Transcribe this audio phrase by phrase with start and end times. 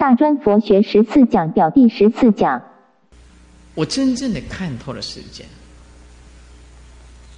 [0.00, 2.58] 大专佛学十四讲表第十四讲。
[3.74, 5.46] 我真正的看透了世间，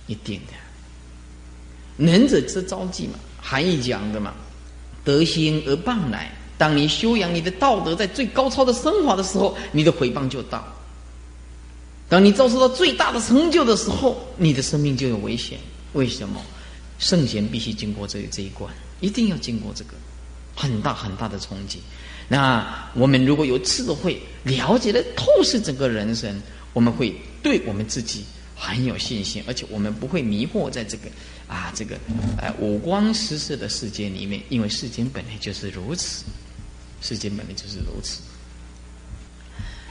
[0.07, 0.53] 一定的。
[1.97, 4.33] 能者之招忌嘛，含义讲的嘛，
[5.03, 6.31] 德行而谤来。
[6.57, 10.61] 当你修养你的道德在最高超的升华的时候，你的回报就到；
[12.09, 15.59] 当你遭受到最大的成就的时候，你的生命就有危险。
[15.95, 16.41] 为什么？
[17.01, 19.95] 圣贤必须经过这这一关，一定要经过这个
[20.55, 21.81] 很大很大的冲击。
[22.33, 26.35] 那我们如果有智慧，了解的透视整个人生，
[26.73, 28.25] 我们会对我们自己
[28.57, 31.11] 很有信心，而且我们不会迷惑在这个
[31.47, 31.99] 啊这个
[32.39, 36.25] 呃五光十色的世界里面，因为世间本来就是如此。
[37.03, 38.23] 世间本来就是如此，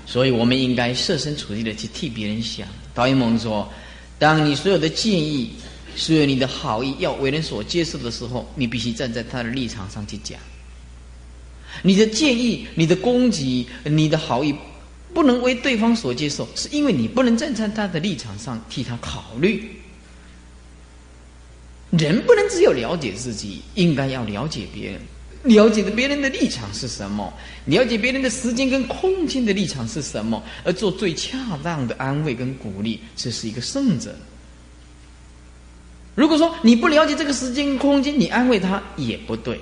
[0.08, 2.68] 所以我们应该设身处地的去替别人想。
[2.91, 3.71] 导演蒙说
[4.18, 5.52] ：“当你所有的建议、
[5.96, 10.40] 所有你的好意要为人所接受的时候，你必须站在他的立场上去讲。
[11.84, 14.55] 你的建议、你的攻击、你的好意
[15.13, 19.70] 不能为对方所接受，是因为你不能站在他的立场上替他考虑。
[21.91, 24.99] 人不能只有了解自己，应该要了解别人。”
[25.43, 27.34] 了解的别人的立场是什么？
[27.65, 30.41] 了解别人的时间跟空间的立场是什么？
[30.63, 34.15] 而做最恰当的安慰跟鼓励，这是一个圣者。
[36.13, 39.59] 如果说你不了解这个时间空间，你安慰他也不对。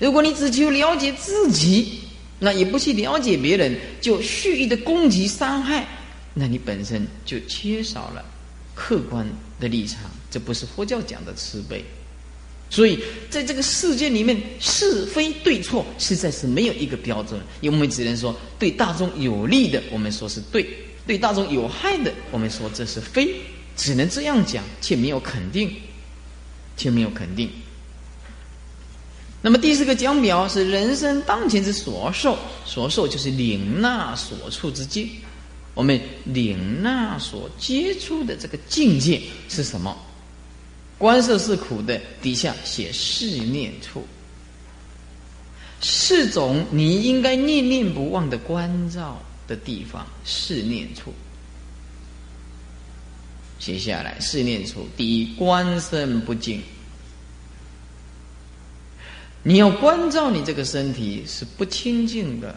[0.00, 2.00] 如果你只求了解自己，
[2.38, 5.86] 那也不去了解别人，就蓄意的攻击伤害，
[6.34, 8.24] 那你本身就缺少了
[8.74, 9.26] 客观
[9.60, 10.00] 的立场。
[10.30, 11.84] 这不是佛教讲的慈悲。
[12.70, 12.98] 所以，
[13.28, 17.38] 在这个世界里面，是非对错实在是没有一个标准。
[17.60, 20.64] 因为我们只能说，对大众有利的，我们说是对；
[21.06, 23.34] 对大众有害的，我们说这是非。
[23.76, 25.70] 只能这样讲，却没有肯定，
[26.76, 27.50] 却没有肯定。
[29.42, 35.10] 那么第四个讲表是人生当前之所受，所受就是领纳所处之境。
[35.74, 39.96] 我们领纳所接触的这个境界是什么？
[40.98, 44.06] 观色是苦的，底下写是念处，
[45.80, 51.12] 四种你应该念念不忘的关照的地方，是念处。
[53.58, 54.86] 写下来，是念处。
[54.96, 56.62] 第一，观身不净，
[59.42, 62.54] 你要关照你这个身体是不清净的，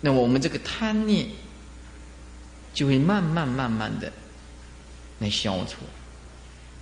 [0.00, 1.26] 那我们这个贪念
[2.74, 4.12] 就会慢慢慢慢的
[5.20, 5.76] 来消除。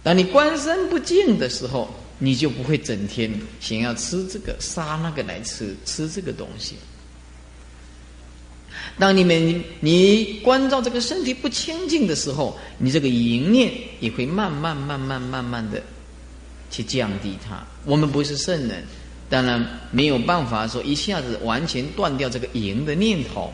[0.02, 1.88] 当你观身不净的时候，
[2.19, 3.30] 你就不会整天
[3.60, 6.76] 想要吃这个杀那个来吃吃这个东西。
[8.98, 15.82] 当你们你关照这个身体不清净的时候，你这个淫念也会慢慢慢慢慢慢的
[16.74, 17.62] 去降低它。
[17.84, 18.84] 我们不是圣人，
[19.30, 23.52] 当然没有办法说一下子完全断掉这个淫的念头。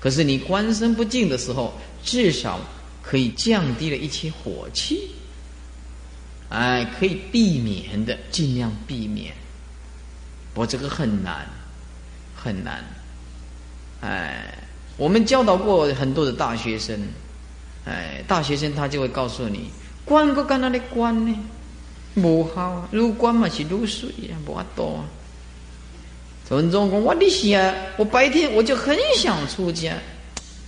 [0.00, 2.58] 可是你观身不净的时候，至少
[3.02, 5.10] 可以降低了一些火气。
[6.48, 9.34] 哎，可以避免的，尽量避免。
[10.54, 11.46] 我这个很难，
[12.34, 12.82] 很难。
[14.00, 14.58] 哎，
[14.96, 16.98] 我们教导过很多的大学生，
[17.84, 19.70] 哎，大学生他就会告诉你，
[20.04, 21.38] 关个干那里关呢？
[22.14, 25.04] 不好，入关嘛是入水啊，不多。
[26.48, 29.96] 陈忠公，我的想，我白天我就很想出家，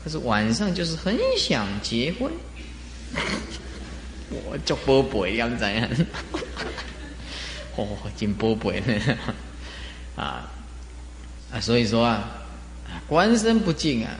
[0.03, 2.33] 可是晚上就是很想结婚。
[4.31, 5.89] 我做波贝样怎样？
[7.77, 9.19] 哦，真波波呢！
[10.17, 10.49] 啊
[11.53, 12.43] 啊，所以说啊，
[13.07, 14.11] 官身不净啊，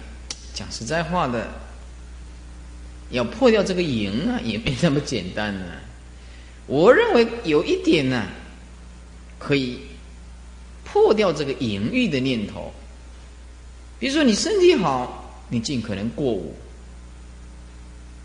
[0.53, 1.49] 讲实在话的，
[3.11, 5.67] 要破掉这个淫啊，也没那么简单呢。
[6.67, 8.27] 我认为有一点呢，
[9.39, 9.79] 可以
[10.85, 12.73] 破掉这个淫欲的念头。
[13.99, 16.55] 比如说，你身体好，你尽可能过午。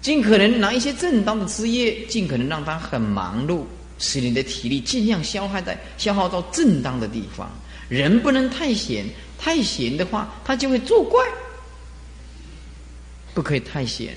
[0.02, 3.64] 尽可能拿一些正当的职业，尽可能让他很忙碌，
[3.98, 7.52] 使你的体力尽量消耗在消耗到正当的地方。
[7.90, 9.06] 人不能太闲，
[9.38, 11.26] 太闲的话，他就会作怪。
[13.34, 14.16] 不可以太闲，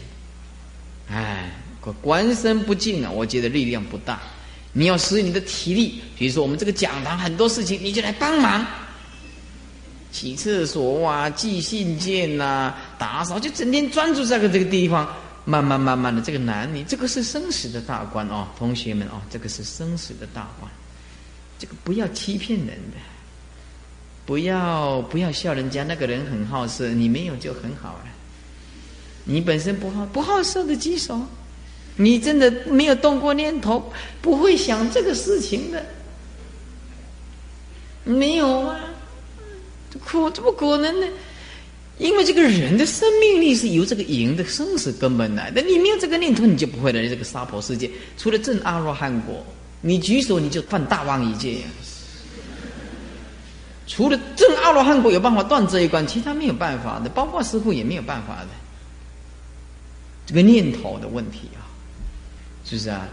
[1.10, 1.50] 哎，
[1.90, 4.20] 官身不净啊，我觉得力量不大。
[4.72, 8.64] 你要使你的体力，比如说我们这个讲堂很多事情，你就来帮忙，
[10.12, 15.08] 洗厕所啊，寄信件呐，打扫，就整天专注在个这个地方。
[15.44, 18.24] 慢慢慢慢的，这个男女，这个是生死的大关。
[18.28, 20.70] 哦，同学们哦，这个是生死的大关，
[21.58, 22.96] 这个不要欺骗人的，
[24.24, 28.04] 不要不要笑人家那个人很好色，你没有就很好了，
[29.24, 31.20] 你本身不好不好色的举手，
[31.96, 35.84] 你真的没有动过念头，不会想这个事情的，
[38.04, 38.80] 没有啊，
[40.04, 41.06] 苦，怎么可能呢？
[41.98, 47.88] 因为这个人的生命力是由这个赢的生死根本来的，你没有这个念头，你就不会来这个娑婆世界。
[48.16, 49.44] 除了证阿罗汉果，
[49.82, 51.58] 你举手你就犯大妄一戒。
[53.86, 58.48] 除了证阿罗汉果有办法断这一关，其他没有办法的，包括师傅也没有办法的。
[60.24, 61.61] 这个念头的问题啊，
[62.64, 63.08] 是不是啊？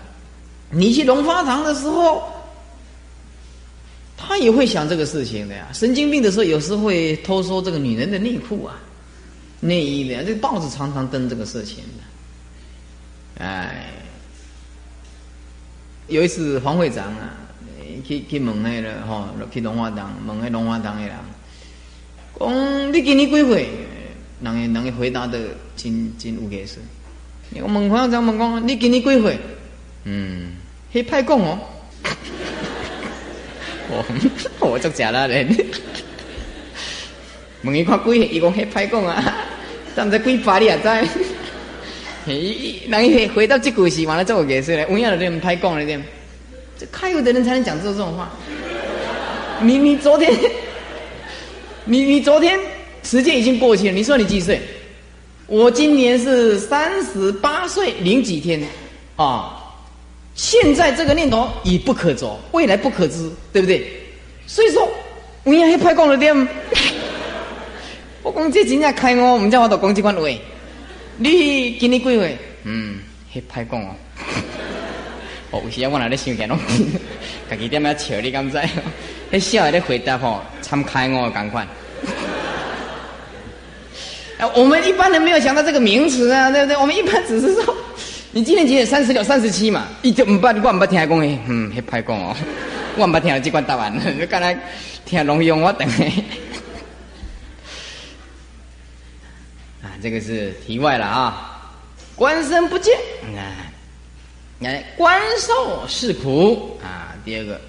[0.71, 2.23] 你去龙发堂的时候。
[4.21, 5.69] 他也会想这个事情的呀。
[5.73, 8.75] 神经病的时候，有时会偷收这个女人的内裤啊、
[9.61, 10.21] 内衣的。
[10.25, 11.77] 这个报纸常常登这个事情
[13.37, 13.45] 的。
[13.45, 13.93] 哎，
[16.09, 17.31] 有一次黄会长啊，
[18.05, 21.15] 去去问那个吼，去龙华堂问那龙华堂的人，
[22.37, 23.69] 讲你今年几岁？
[24.41, 25.39] 人个人回答的
[25.77, 26.79] 真真有意思。
[27.55, 29.37] 我问黄会长问讲，你今年几岁？
[30.05, 30.51] 嗯，
[30.93, 31.59] 迄歹讲哦。
[33.91, 34.05] 我
[34.69, 35.47] 我作假了人，
[37.63, 39.35] 问伊看几，伊讲迄歹讲啊，
[39.95, 40.87] 但毋知几把你也知。
[42.25, 46.01] 人伊回到这句时，完了做个解释嘞，我影了点歹讲了点。
[46.77, 48.29] 这开悟的人才能讲出这种话。
[49.61, 50.31] 你你昨天，
[51.85, 52.57] 你你昨天
[53.03, 54.61] 时间已经过去了，你说你几岁？
[55.49, 58.61] 我今年是三十八岁零几天
[59.15, 59.55] 啊。
[60.35, 63.85] 现在这个念头已不可着，未来不可知，对不对？
[64.47, 64.87] 所以说，
[65.43, 66.33] 我也拍讲了点。
[68.23, 70.21] 我讲这真正开我，唔知我都讲这款话。
[71.17, 72.37] 你今年几岁？
[72.63, 72.99] 嗯，
[73.33, 73.89] 迄拍讲哦。
[75.51, 76.57] 哦，有时我哪咧想起拢，
[77.49, 78.57] 家己点样笑你敢知？
[79.33, 81.67] 迄笑下咧回答吼，参开我赶快。
[84.39, 86.77] 啊，我们一般人没有想到这个名词啊，对不对？
[86.77, 87.75] 我们一般只是说。
[88.31, 88.85] 你今年几点？
[88.85, 89.87] 三十六、三十七嘛？
[90.01, 92.35] 伊就唔捌，我唔捌听讲诶，嗯，迄歹讲哦，
[92.95, 94.57] 我唔捌听这款答案， 你刚才
[95.03, 96.23] 听龙用我等诶。
[99.83, 101.75] 啊，这个是题外了啊。
[102.15, 102.95] 观身不见，
[103.35, 103.41] 啊，
[104.59, 107.15] 来观受是苦啊。
[107.25, 107.59] 第二个，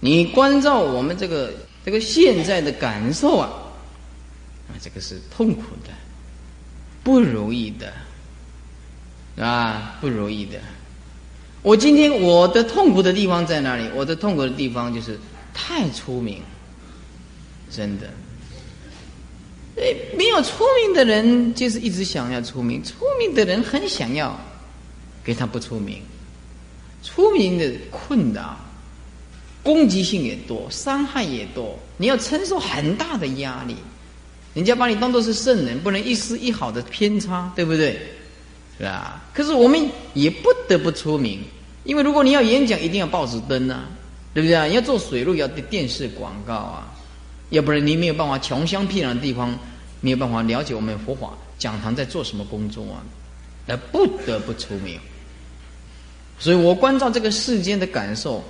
[0.00, 1.52] 你关照我们这个
[1.84, 3.48] 这个现在的感受啊，
[4.80, 5.90] 这个是痛苦的，
[7.02, 7.92] 不如意的。
[9.36, 10.60] 啊，不如意的。
[11.62, 13.88] 我今天我的痛苦的地方在哪里？
[13.94, 15.18] 我的痛苦的地方就是
[15.52, 16.40] 太出名，
[17.70, 18.08] 真的。
[19.76, 24.38] 哎，没有出名的人就是一直想要出名，出名的人很想要
[25.24, 26.00] 给他不出名。
[27.02, 28.56] 出名的困扰，
[29.64, 33.74] 攻击性也多，伤害也多，你要承受很大的压力。
[34.54, 38.00] 人家把你当做是圣人，不能一丝一毫的偏差，对不对？
[38.78, 39.22] 是吧？
[39.32, 41.40] 可是我们也不得不出名，
[41.84, 43.84] 因为如果你要演讲，一定要报纸登啊，
[44.32, 44.64] 对不对啊？
[44.64, 46.92] 你要做水路，要电视广告啊，
[47.50, 49.56] 要不然你没有办法穷乡僻壤的地方
[50.00, 53.02] 没有办法了解我们佛法讲堂在做什么工作啊，
[53.66, 54.98] 那不得不出名。
[56.38, 58.44] 所以我关照这个世间的感受，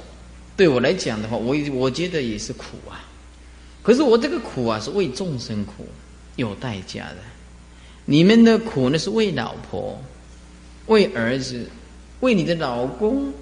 [0.57, 3.05] 对我来讲的话，我我觉得也是苦啊。
[3.85, 5.87] 可是我这个苦啊，是为众生苦，
[6.35, 7.17] 有代价的。
[8.05, 9.97] 你们的苦呢，是为老婆。
[10.87, 11.67] 为儿子，
[12.21, 13.33] 为你的老公，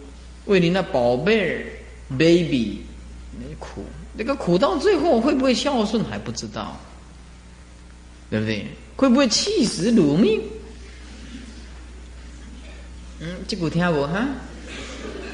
[0.45, 1.67] 为你那宝贝儿
[2.17, 2.83] ，baby，
[3.37, 3.85] 那苦，
[4.17, 6.79] 那个苦到最后会不会孝顺还不知道，
[8.31, 8.67] 对不对？
[8.95, 10.41] 会不会气死辱命？
[13.19, 14.25] 嗯，这股听无哈？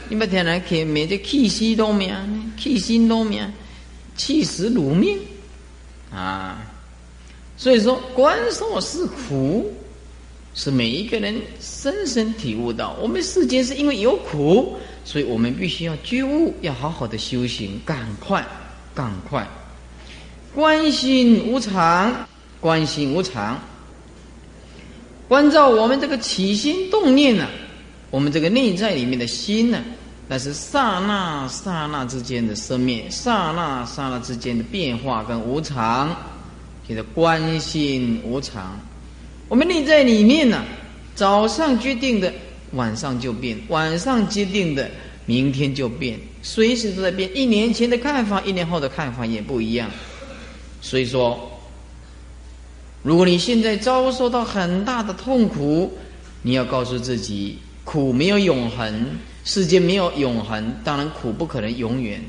[0.09, 2.15] 你们听来看，每这气死都命，
[2.57, 3.47] 气心都命，
[4.19, 5.19] 气死辱命
[6.13, 6.61] 啊！
[7.57, 9.73] 所以说，观受是苦。
[10.55, 18.45] 是每一个人深深体悟到，我们世间是因为有苦，所以我们必须要觉悟，要好好的修行，赶快，
[18.93, 19.47] 赶快，
[20.53, 22.27] 观心无常，
[22.61, 23.61] 观心无常，
[25.29, 27.47] 关照我们这个起心动念呢，
[28.11, 29.85] 我们这个内在里面的心呢，
[30.29, 36.15] 但是刹那刹那之间的生灭，刹那刹那之间的变化跟无常，
[36.87, 38.79] 叫做观心无常。
[39.49, 40.63] 我们内在里面呢，
[41.15, 42.31] 早上决定的，
[42.73, 44.91] 晚上就变；晚上决定的，
[45.25, 47.35] 明天就变，随时都在变。
[47.35, 49.91] 一年前的看法，一年后的看法也不一样。
[50.83, 51.51] 所以说，
[53.03, 55.97] 如果你现在遭受到很大的痛苦，
[56.43, 62.23] 你要告诉自己，苦没有永恒，世间没有永恒，当然苦不可能永远。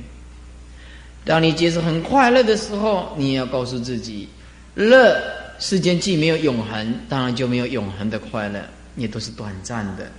[1.26, 4.30] 当你觉得很快乐的时候，你也要告诉自己，
[4.74, 5.22] 乐。
[5.60, 8.64] 世间既没有永恒，当然就没有永恒的快乐，
[8.96, 10.10] 也都是短暂的。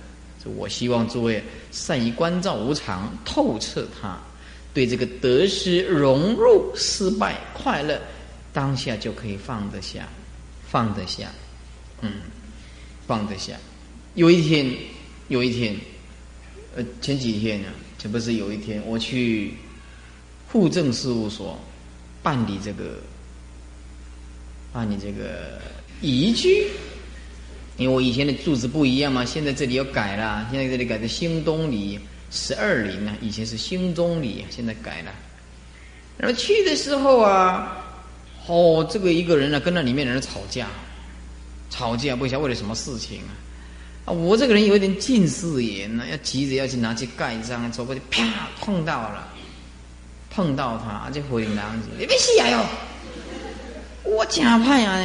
[0.55, 4.19] 我希望诸位善于关照无常，透彻它，
[4.75, 7.99] 对这个得失、融入、失败、快乐，
[8.53, 10.07] 当下就可以放得下，
[10.67, 11.29] 放得下，
[12.01, 12.11] 嗯，
[13.07, 13.53] 放得下。
[14.13, 14.71] 有一天，
[15.31, 15.73] 有一天，
[16.75, 19.53] 呃，前几天呢，这不是有一天我去
[20.49, 21.57] 户政事务所
[22.21, 22.99] 办理这个，
[24.73, 25.57] 办理这个
[26.01, 26.67] 移居。
[27.77, 31.97] 因为我以前的住址不一样嘛，现在这里要改了，现在这里改成新东里
[32.29, 35.13] 十二里呢，以前是新中里，现在改了。
[36.17, 37.85] 然后去的时候啊，
[38.47, 40.67] 哦，这个一个人呢跟那里面的人吵架，
[41.69, 43.31] 吵架不晓得为了什么事情啊？
[44.11, 49.27] 我这个人有一点近视眼呢，要急着要去拿去盖章，走过去啪碰到了，
[50.29, 52.65] 碰到他就回娘子，你别死哟！
[54.03, 54.99] 我假派啊，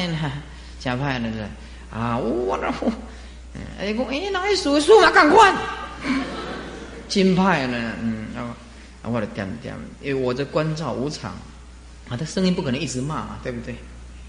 [0.81, 1.47] 假派那是。
[1.89, 2.93] 啊，我那我，
[3.79, 5.11] 哎，讲哎，哪里数数嘛？
[5.11, 5.55] 赶快，
[7.09, 7.93] 金派呢？
[8.03, 8.55] 嗯，啊，
[9.05, 11.31] 我的点点，因为我这关照无常，
[12.09, 13.75] 啊，他声音不可能一直骂嘛，对不对？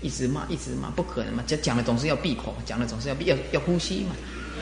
[0.02, 1.44] 一直骂，一直骂，不可能嘛。
[1.48, 4.16] 讲讲的总是要闭口，讲的总是要闭，要要呼吸嘛。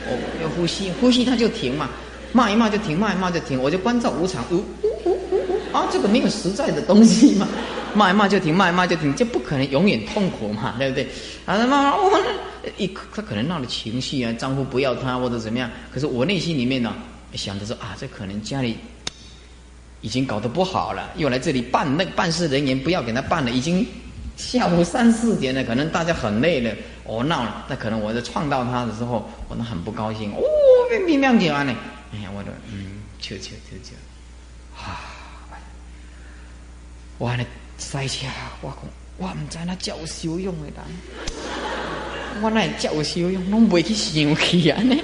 [0.08, 1.88] 哦，要呼吸，呼吸他就停嘛。
[2.32, 3.60] 骂一骂就停，骂一骂就停。
[3.60, 4.56] 我就关照无常，呜
[5.04, 7.48] 呜呜呜，啊，这个没有实在的东西嘛。
[7.94, 11.04] 骂一骂就停，骂一骂就停，就不可能永远痛苦嘛，对不对？
[11.46, 12.20] 啊，那骂我
[12.76, 16.94] 一他可能闹了情绪啊，丈夫不要他或者怎么样，可是我内心里面呢
[17.32, 18.76] 想着说啊，这可能家里
[20.02, 23.86] 已经搞得不好了，又来这里办那办事人员不要给他办了，已经
[24.36, 26.70] 下午三四点了，可能大家很累了，
[27.04, 30.42] 我闹了，那可能我在撞到他的时候，我那很不高兴，哦，
[30.90, 31.74] 明明亮讲呢，
[32.12, 33.94] 哎呀，我的嗯，求求求求，
[34.80, 35.00] 啊，
[37.18, 37.44] 完了。
[37.78, 38.26] 塞车，
[38.62, 38.78] 我讲，
[39.18, 44.96] 我唔知那叫修用的人，我那叫修用，拢袂去生气啊呢。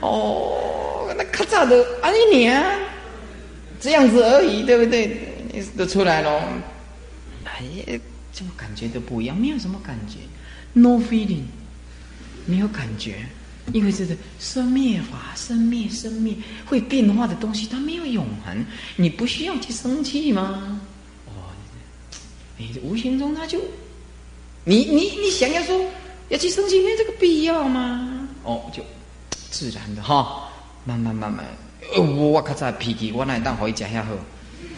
[0.00, 2.62] 哦，那咔嚓的，哎你啊，
[3.80, 5.18] 这样子而已，对不对？
[5.50, 6.42] 你都出来了，
[7.46, 7.62] 哎，
[8.32, 9.36] 怎么感觉都不一样？
[9.36, 10.16] 没有什么感觉
[10.72, 11.42] ，no feeling，
[12.46, 13.26] 没有感觉，
[13.72, 16.34] 因为这是生灭法，生灭生灭
[16.64, 18.64] 会变化的东西，它没有永恒，
[18.96, 20.80] 你不需要去生气吗？
[21.26, 21.52] 哦
[22.56, 23.60] 你无形中他就，
[24.64, 25.84] 你你你想要说
[26.28, 28.28] 要去生气，没这个必要吗？
[28.44, 28.82] 哦，就
[29.50, 30.48] 自然的哈，
[30.84, 31.44] 慢慢慢慢，
[31.96, 34.12] 我我咔嚓脾气，我哪当可以讲下好？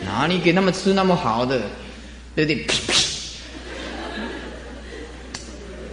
[0.05, 1.63] 哪里给他们吃那么好的，
[2.35, 2.67] 对不对？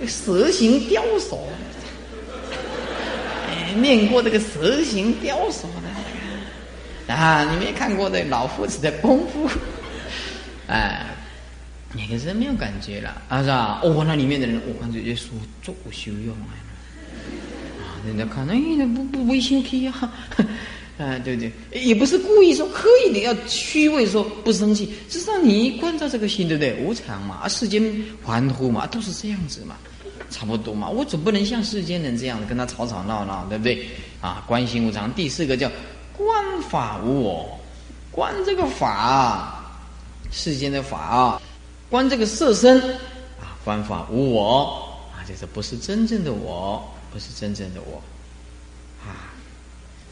[0.07, 1.39] 蛇形雕塑，
[3.49, 5.67] 哎，念过这个蛇形雕塑
[7.07, 9.49] 的啊，你没看过这老夫子的功夫，
[10.67, 11.05] 哎。
[11.93, 13.81] 你可是没有感觉了，啊是吧？
[13.83, 15.31] 哦，那里面的人，我感觉就说
[15.61, 16.55] 做修用啊，
[17.81, 18.55] 啊，人家看，哎，
[18.95, 20.13] 不不危险气啊，
[20.97, 26.75] 啊，对对，也不是故意说刻意的要虚伪说不生气，至少你关照这个心，对不对？
[26.75, 27.83] 无常嘛，啊，世间
[28.23, 29.75] 欢呼嘛，都是这样子嘛，
[30.31, 30.89] 差不多嘛。
[30.89, 33.87] 我总不能像世间人这样跟他吵吵闹闹，对不对？
[34.21, 35.13] 啊，观心无常。
[35.13, 35.69] 第四个叫
[36.17, 37.59] 观法无我，
[38.09, 39.63] 观这个法，
[40.31, 41.41] 世间的法啊。
[41.89, 42.81] 观这个色身
[43.39, 48.01] 啊，观法无我啊，就是不是真正的我，不是真正的我
[49.05, 49.35] 啊。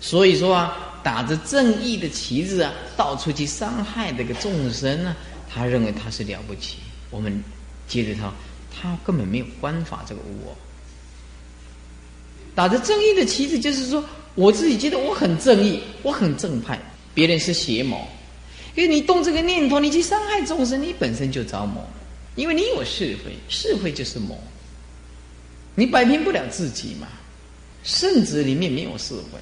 [0.01, 5.15] 所以说啊，打着正义的旗帜啊，到处去伤害这个众生呢，
[5.49, 6.77] 他认为他是了不起。
[7.11, 7.43] 我们
[7.87, 8.31] 接着他，
[8.73, 10.55] 他根本没有观法这个我。
[12.55, 14.03] 打着正义的旗帜，就是说
[14.35, 16.79] 我自己觉得我很正义，我很正派，
[17.13, 18.05] 别人是邪魔。
[18.75, 21.83] 因为你动这个念头，你去伤害众生，你本身就着魔，
[22.35, 24.37] 因为你有是非，是非就是魔，
[25.75, 27.07] 你摆平不了自己嘛。
[27.83, 29.39] 圣旨里面没有是非，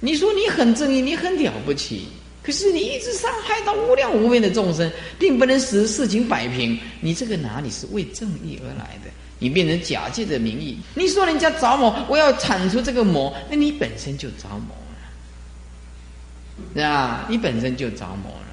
[0.00, 2.08] 你说你很正义，你很了不起，
[2.48, 9.10] 可是你一直伤害到无量无边的众生，并不能使事情摆平，你这个哪里是为正义而来的？
[9.38, 17.26] 你变成假借的名义，你说人家着魔，我要铲除这个魔，那你本身就着魔了，是吧？
[17.28, 18.48] 你本身就着魔了。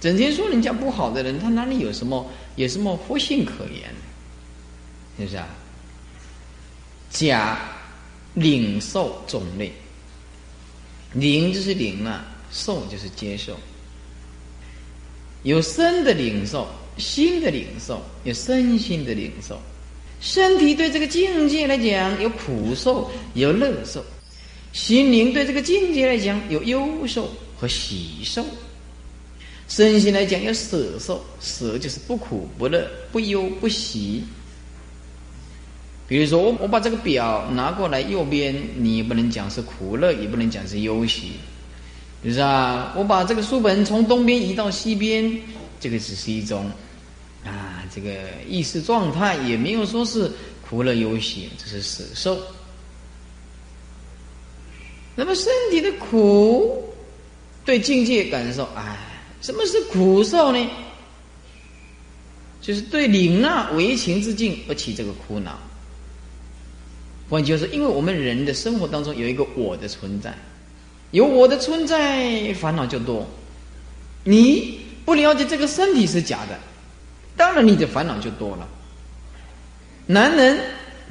[0.00, 3.94] 整天说人家不好的人，他哪里有什么有什么佛性可言？
[5.16, 5.46] 是不是啊？
[7.10, 7.56] 假
[8.34, 9.72] 领受种类，
[11.14, 13.58] 领就是领啊，受就是接受。
[15.42, 16.68] 有身的领受，
[16.98, 19.60] 心的领受，有身心的领受。
[20.20, 24.00] 身体对这个境界来讲有苦受，有乐受；
[24.72, 28.44] 心灵对这个境界来讲有忧受和喜受。
[29.68, 34.24] 身心来讲有舍受，舍就是不苦不乐不忧不喜。
[36.06, 41.32] 比如说，我我把这个表拿过来右边，你也不能讲是苦乐，也不能讲是忧喜，
[42.22, 42.92] 是不是啊？
[42.94, 45.34] 我把这个书本从东边移到西边，
[45.80, 46.70] 这个只是一种
[47.42, 48.10] 啊这个
[48.46, 50.30] 意识状态也没有说是
[50.68, 52.38] 苦乐忧喜，这是死受。
[55.16, 56.84] 那么身体的苦，
[57.64, 58.94] 对境界感受，哎，
[59.40, 60.68] 什么是苦受呢？
[62.60, 65.58] 就是对领纳为情之境而起这个苦恼。
[67.28, 70.34] 关键就是因为我们人的生活当中有一个我的存在，
[71.10, 73.26] 有我的存在，烦恼就多。
[74.24, 76.58] 你不了解这个身体是假的，
[77.36, 78.68] 当然你的烦恼就多了。
[80.06, 80.60] 男人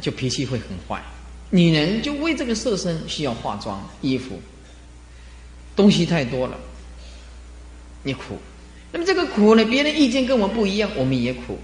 [0.01, 1.01] 就脾气会很坏。
[1.49, 4.41] 女人就为这个色身需要化妆、衣服，
[5.75, 6.57] 东西太多了，
[8.01, 8.39] 你苦。
[8.91, 9.63] 那么这个苦呢？
[9.65, 11.59] 别人意见跟我们不一样，我们也苦。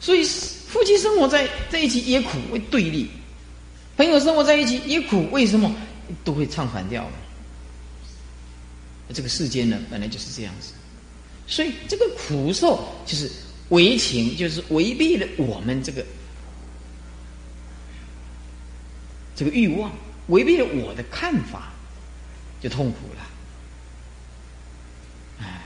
[0.00, 0.24] 所以
[0.72, 3.06] 夫妻生活在在一起也苦，为对立；
[3.94, 5.70] 朋友生活在一起也苦，为什么？
[6.24, 7.06] 都会唱反调。
[9.12, 10.72] 这个世间呢，本来就是这样子。
[11.46, 13.30] 所以这个苦受就是
[13.68, 16.02] 违情，就是违背了我们这个。
[19.36, 19.92] 这个欲望
[20.28, 21.72] 违背了我的看法，
[22.62, 23.20] 就痛苦了。
[25.40, 25.62] 哎，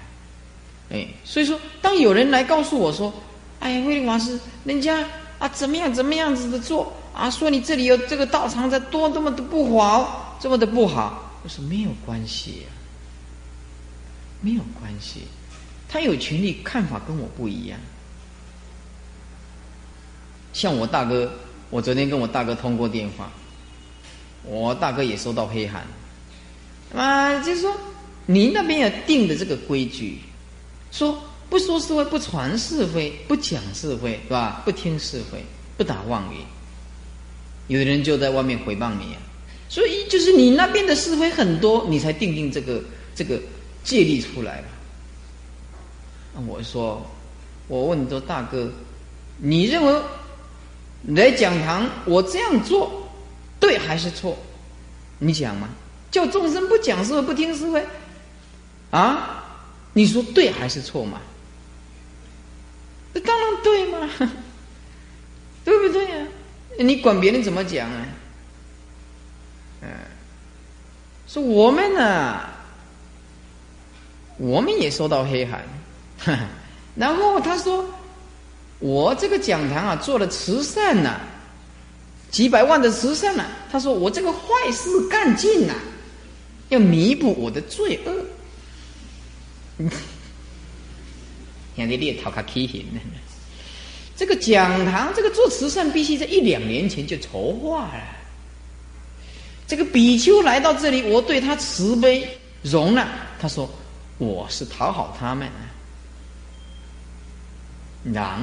[0.90, 3.12] 哎，所以说，当有人来告诉我说
[3.60, 5.04] ：“哎，慧林法师，人家
[5.38, 7.30] 啊怎么样怎么样子的做啊？
[7.30, 12.66] 说你这里有这个道场在多这么的不好，这么的不好。”我说没有关系，
[14.40, 15.22] 没有关系，
[15.88, 17.78] 他有权利看法跟我不一样。
[20.52, 21.30] 像我大哥，
[21.70, 23.30] 我昨天跟我大哥通过电话。
[24.48, 25.84] 我大哥也收到黑函，
[26.94, 27.76] 啊，就是说，
[28.26, 30.20] 你那边有定的这个规矩，
[30.92, 34.62] 说不说是非，不传是非，不讲是非，是吧？
[34.64, 35.44] 不听是非，
[35.76, 36.38] 不打妄语。
[37.68, 39.16] 有的人就在外面诽谤你，
[39.68, 42.82] 所以就是你那边的是非很多，你才定定这个
[43.14, 43.40] 这个
[43.82, 44.66] 戒律出来了。
[46.46, 47.04] 我说，
[47.68, 48.70] 我问你说大哥，
[49.38, 50.00] 你认为
[51.08, 53.08] 来讲堂我这样做？
[53.58, 54.36] 对还是错？
[55.18, 55.68] 你讲嘛？
[56.10, 57.84] 叫众生不讲是非，不听是非，
[58.90, 59.44] 啊？
[59.92, 61.20] 你说对还是错嘛？
[63.16, 64.10] 这当然对嘛，
[65.64, 66.26] 对不对呀？
[66.78, 68.06] 你管别人怎么讲啊？
[69.80, 69.88] 嗯，
[71.26, 72.40] 说我们呢，
[74.36, 75.64] 我们也收到黑函，
[76.94, 77.82] 然后他说
[78.80, 81.18] 我这个讲堂啊做了慈善呐。
[82.30, 83.46] 几百万的慈善呢？
[83.72, 85.74] 他说：“我这个坏事干尽了，
[86.68, 89.88] 要弥补我的罪恶。”
[91.76, 93.00] 现在猎头卡畸形呢。
[94.16, 98.02] 这个讲堂，这个做慈善，必须在一两年前就筹划了。
[99.66, 102.26] 这个比丘来到这里，我对他慈悲
[102.62, 103.06] 容纳。
[103.38, 103.68] 他说
[104.16, 105.46] ：“我是讨好他们。”
[108.14, 108.40] 让，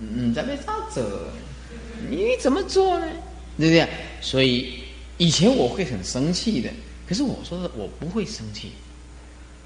[0.00, 1.00] 嗯，在被啥走？
[2.10, 3.06] 你怎么做呢？
[3.56, 3.88] 对不对？
[4.20, 4.80] 所以
[5.16, 6.68] 以前我会很生气的，
[7.08, 8.72] 可是我说的我不会生气。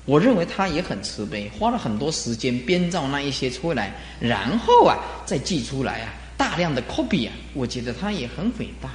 [0.06, 8.90] 我认为他也很慈悲，花了很多时间编造那一些出来，然后啊再寄出来啊，大量的 copy 啊，我觉得他也很伟大，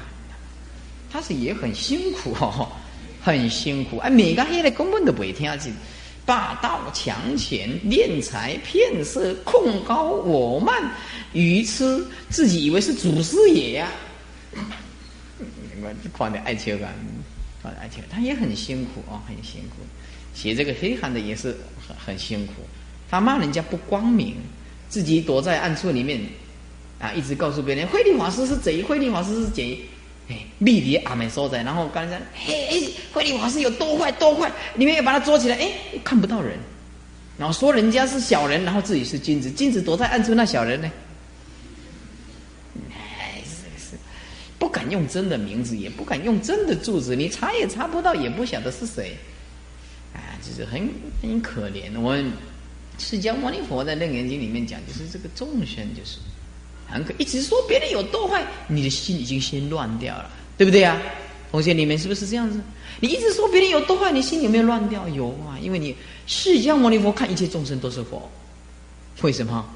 [1.11, 2.67] 他是也很辛苦哦，
[3.21, 3.97] 很辛苦。
[3.99, 5.73] 哎，每个黑的根本都不会听进。
[6.25, 10.91] 霸道强权、敛财骗色、控高我慢、
[11.33, 13.87] 愚痴，自己以为是祖师爷呀！
[14.57, 16.95] 我夸的爱情感，
[17.61, 19.85] 夸的爱情，他也很辛苦啊，很辛苦。
[20.35, 22.53] 写这个黑函的也是很很辛苦。
[23.09, 24.35] 他骂人家不光明，
[24.87, 26.19] 自己躲在暗处里面
[26.99, 29.79] 啊，一直告诉别人慧律法师是贼，慧律法师是贼。
[30.27, 35.71] 哎，密碟阿门所在，然后刚才嘿，慧律法师有多坏多坏，你们要把他捉起来，哎，
[36.03, 36.57] 看不到人，
[37.37, 40.91] 然后说人家是小人，然后自己是金子，金子躲在暗处，那小人呢？
[42.91, 43.95] 哎，是是，
[44.57, 49.15] 不敢用真的名字，也不敢用真的住址，你查也查不到，也不晓得是谁，
[50.47, 50.89] 就是很
[51.21, 51.99] 很可怜。
[51.99, 52.15] 我
[52.97, 56.17] 释迦牟尼佛在《楞严经》里面讲，就是这个众生就是。
[56.87, 61.01] 很可，一直说别人有多坏，你的心已经先乱掉了，对不对啊？
[61.51, 62.61] 同学，你们是不是这样子？
[62.99, 65.07] 你一直说别人有多坏，你心有没有乱掉？
[65.09, 65.95] 有啊，因为你
[66.27, 68.29] 释迦牟尼佛看一切众生都是佛，
[69.23, 69.67] 为什么？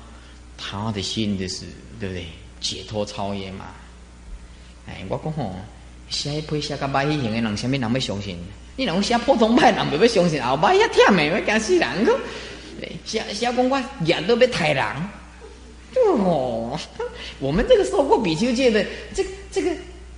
[0.55, 1.65] 他的心就是
[1.99, 2.25] 对不对？
[2.61, 3.65] 解脱超越嘛。
[4.87, 5.55] 哎，我讲吼，
[6.09, 8.37] 写一篇写个歹型的人，什么人要相信？
[8.79, 12.17] 你若写普通派人，未要相信，后摆遐忝的，要惊死人个。
[13.03, 14.85] 写写讲我日都要抬人。
[16.07, 16.79] 哦，
[17.39, 19.71] 我们这个受过比丘戒的，这个这个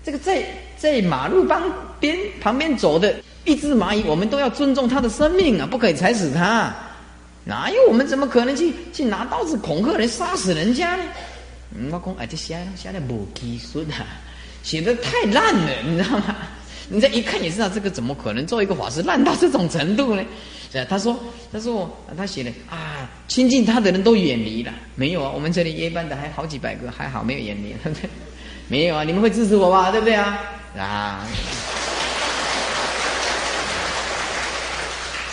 [0.05, 0.45] 这个在
[0.77, 1.59] 在马路旁
[1.99, 6.71] 边旁边走的一只蚂蚁，我们都要尊重它的生命啊，不可以踩死它。
[7.43, 11.03] 哪有我们怎么可能去去拿刀子恐吓人、杀死人家呢？
[11.91, 14.05] 我讲哎，这写写的无技术啊，
[14.61, 16.35] 写的太烂了，你知道吗？
[16.91, 20.23] 你这一看也知道，这个怎么可能做一个法师烂到这种程度呢？
[20.71, 21.17] 是啊他说，
[21.51, 24.73] 他说我他写的啊，亲近他的人都远离了。
[24.95, 28.09] 没有啊，我们这里一班的还好几百个，还好没有远离，对不对？
[28.67, 29.89] 没有啊，你们会支持我吧？
[29.91, 30.37] 对不对啊？
[30.77, 31.27] 啊！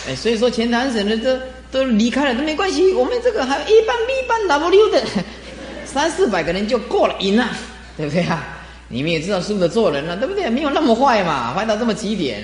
[0.07, 1.39] 哎，所以说前堂省的都
[1.71, 5.03] 都离开了都没关系，我们这个还有一班 B 班 W 的
[5.85, 7.49] 三四百个人就过了瘾了，
[7.95, 8.58] 对不对啊？
[8.89, 10.49] 你们也知道师傅的做人了，对不对？
[10.49, 12.43] 没有那么坏嘛，坏到这么极点。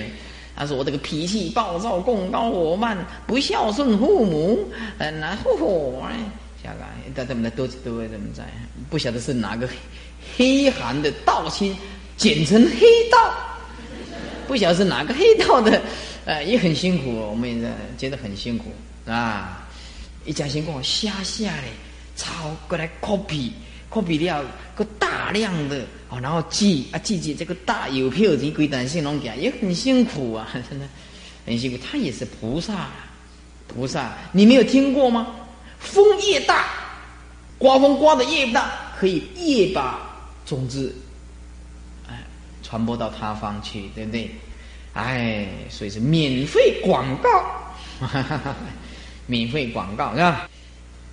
[0.58, 6.16] 他说我这个脾气暴躁，功高我慢，不孝顺父母，嗯，然后哎，
[6.62, 8.42] 下个他怎么的都都会怎么在，
[8.88, 9.68] 不晓得是哪个
[10.34, 11.76] 黑寒的道亲，
[12.16, 13.34] 简称黑道，
[14.46, 15.82] 不晓得是哪个黑道的，
[16.24, 18.72] 呃，也很辛苦，我们也觉得很辛苦
[19.10, 19.66] 啊。
[20.24, 21.68] 一家先跟我瞎下嘞，
[22.16, 22.32] 抄
[22.66, 24.42] 过来 copy，copy 了，
[24.74, 30.86] 个大量的哦，然后寄啊寄寄这个大邮票，钱归短信龙讲，也很辛苦啊， 真的
[31.44, 31.78] 很辛苦。
[31.84, 32.88] 他也是菩萨，
[33.66, 35.26] 菩萨，你没有听过吗？
[35.80, 36.66] 风越大，
[37.58, 39.98] 刮风刮的越大，可以越把
[40.46, 40.94] 种子
[42.08, 42.22] 哎
[42.62, 44.30] 传播到他方去，对不对？
[44.94, 47.44] 哎，所以是免费广告，
[49.26, 50.48] 免费广告是吧？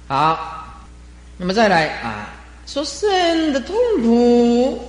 [0.08, 0.86] 好，
[1.38, 2.30] 那么再来啊。
[2.66, 4.82] 说生的痛苦，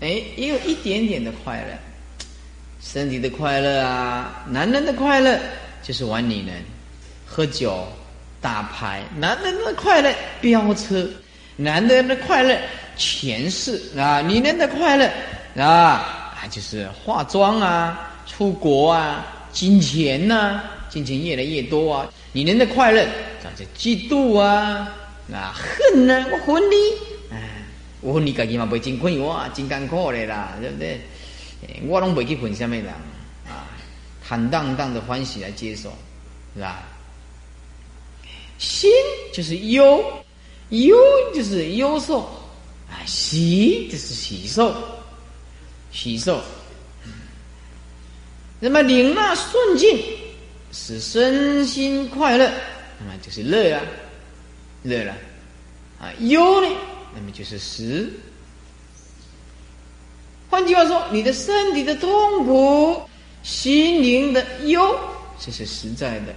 [0.00, 2.26] 哎，也有一点点的快乐，
[2.80, 5.38] 身体的快乐啊，男人的快乐
[5.82, 6.62] 就是玩女人、
[7.26, 7.86] 喝酒、
[8.40, 11.08] 打牌；男人的快乐飙车，
[11.56, 12.56] 男人的快乐
[12.96, 15.10] 前世啊，女人的快乐
[15.56, 20.60] 啊啊，就是化妆啊、出国啊、金钱呐，
[20.90, 24.94] 金钱越来越多啊，女人的快乐啊，就嫉妒啊、
[25.32, 26.62] 啊恨呐，我婚
[28.04, 28.10] 礼。
[28.10, 31.00] 我你家己嘛袂真快活，真艰苦的啦，对不对？
[31.86, 32.86] 我拢袂去分什么人
[33.48, 33.64] 啊，
[34.22, 35.90] 坦荡荡的欢喜来接受，
[36.54, 36.82] 是吧？
[38.58, 38.90] 心
[39.32, 40.04] 就是忧，
[40.68, 40.94] 忧
[41.34, 42.20] 就是忧受，
[42.90, 44.76] 啊，喜就是喜受，
[45.90, 46.42] 喜受。
[48.60, 49.98] 那么领纳顺境，
[50.72, 52.52] 使身心快乐，
[52.98, 53.82] 那么就是乐啊，
[54.82, 55.16] 乐了，
[55.98, 56.68] 啊，忧呢？
[57.14, 58.10] 那么就是实。
[60.50, 63.00] 换句话说，你的身体的痛苦，
[63.42, 64.96] 心灵的忧，
[65.38, 66.32] 这是实在的；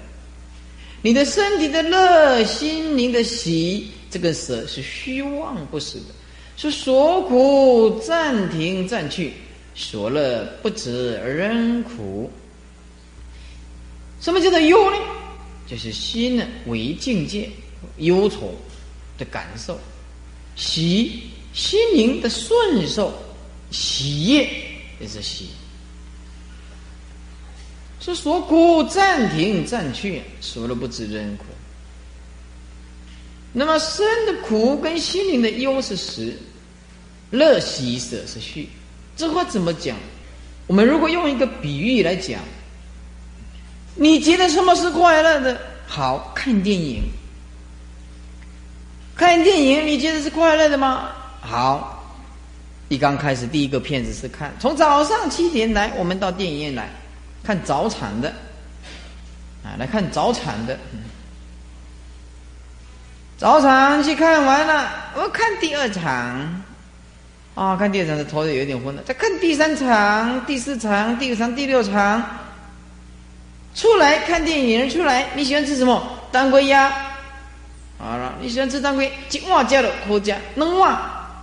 [1.02, 6.06] 你的身体的乐，心灵的喜，这个舍是虚妄不实的。
[6.56, 9.34] 是所苦暂停暂去，
[9.76, 12.32] 所乐不止仍苦。
[14.20, 14.98] 什么叫做忧呢？
[15.68, 17.48] 就是心呢为境界
[17.98, 18.56] 忧愁
[19.20, 19.80] 的感受。
[20.58, 23.14] 喜心灵的顺受，
[23.72, 24.50] 喜悦
[25.00, 25.48] 也是喜。
[28.00, 31.46] 是所苦暂停暂去，所乐不知人苦。
[33.54, 36.36] 那么身的苦跟心灵的忧是实，
[37.32, 38.68] 乐喜舍是虚。
[39.16, 39.98] 这话怎么讲？
[40.68, 42.42] 我们如果用一个比喻来讲，
[43.96, 45.60] 你觉得什么是快乐的？
[45.88, 47.04] 好看电影。
[49.18, 51.10] 看电影，你觉得是快乐的吗？
[51.42, 52.06] 好，
[52.88, 56.88] 一刚开始第一个片子是看，从早上七点来，我们到电影院来
[57.44, 58.30] 看早场的，
[59.64, 60.78] 啊，来看早场的，
[63.40, 66.64] 早场去看完了，我看第二场，
[67.56, 72.24] 啊，看第二场的头有点昏了，再看第三场、第四场、第五场、第六场，
[73.74, 76.08] 出来看电影，出来，你喜欢吃什么？
[76.32, 77.07] 当归鸭。
[78.00, 80.96] 好了，你喜欢吃当归，一碗加了好吃，两碗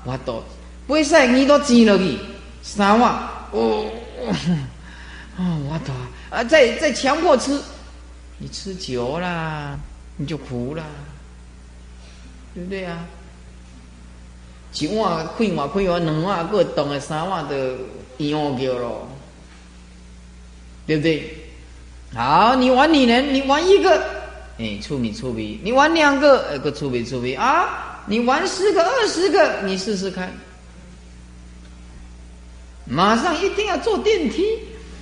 [0.04, 0.42] 我都，
[0.86, 2.16] 不会晒你都煎了去，
[2.62, 3.12] 三碗
[3.50, 3.86] 哦，
[5.36, 5.92] 哦我都
[6.30, 7.60] 啊，再再强迫吃，
[8.38, 9.78] 你吃久了
[10.16, 10.84] 你就苦了，
[12.54, 13.04] 对不对啊？
[14.78, 17.54] 一碗开碗开碗，两碗过冻的，三碗都
[18.18, 19.08] 样叫了，
[20.86, 21.36] 对不对？
[22.14, 24.13] 好，你玩女人，你玩一个。
[24.58, 28.04] 哎，出米出皮，你玩两个，呃，个出米出皮啊！
[28.06, 30.32] 你玩十个、二十个，你试试看。
[32.84, 34.42] 马上一定要坐电梯。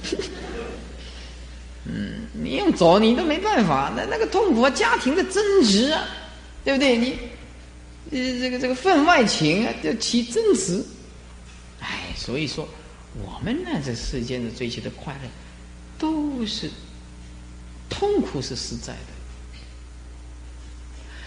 [1.85, 6.05] 嗯，你用走你都没办法，那那个痛苦啊，家庭的争执啊，
[6.65, 6.97] 对不对？
[6.97, 7.19] 你，
[8.11, 10.83] 呃，这个这个分外情啊，要起争执。
[11.81, 12.67] 哎，所以说，
[13.21, 15.29] 我们呢，这世间的追求的快乐，
[15.99, 16.71] 都是
[17.91, 19.22] 痛苦是实在的。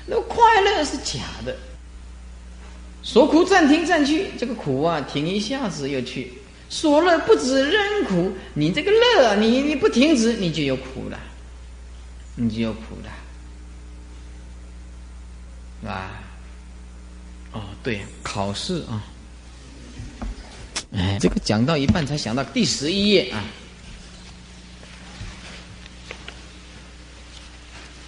[0.05, 1.55] 那快乐是假的。
[3.03, 6.27] 说苦暂停暂去，这个苦啊，停一下子又去；
[6.71, 11.19] 说乐不止仍苦，你这个乐，你你不停止，你就有苦了，
[12.35, 13.11] 你就有苦了，
[15.81, 16.09] 是吧？
[17.51, 19.03] 哦，对，考试啊，
[20.91, 23.43] 哎，这个讲到一半才想到第十一页啊，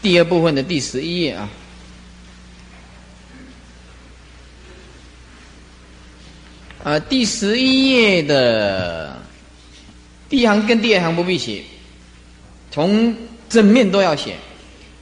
[0.01, 1.47] 第二部分的第十一页啊。
[6.88, 9.19] 啊，第十一页的
[10.30, 11.62] 第一行跟第二行不必写，
[12.71, 13.13] 从
[13.50, 14.38] 正面都要写。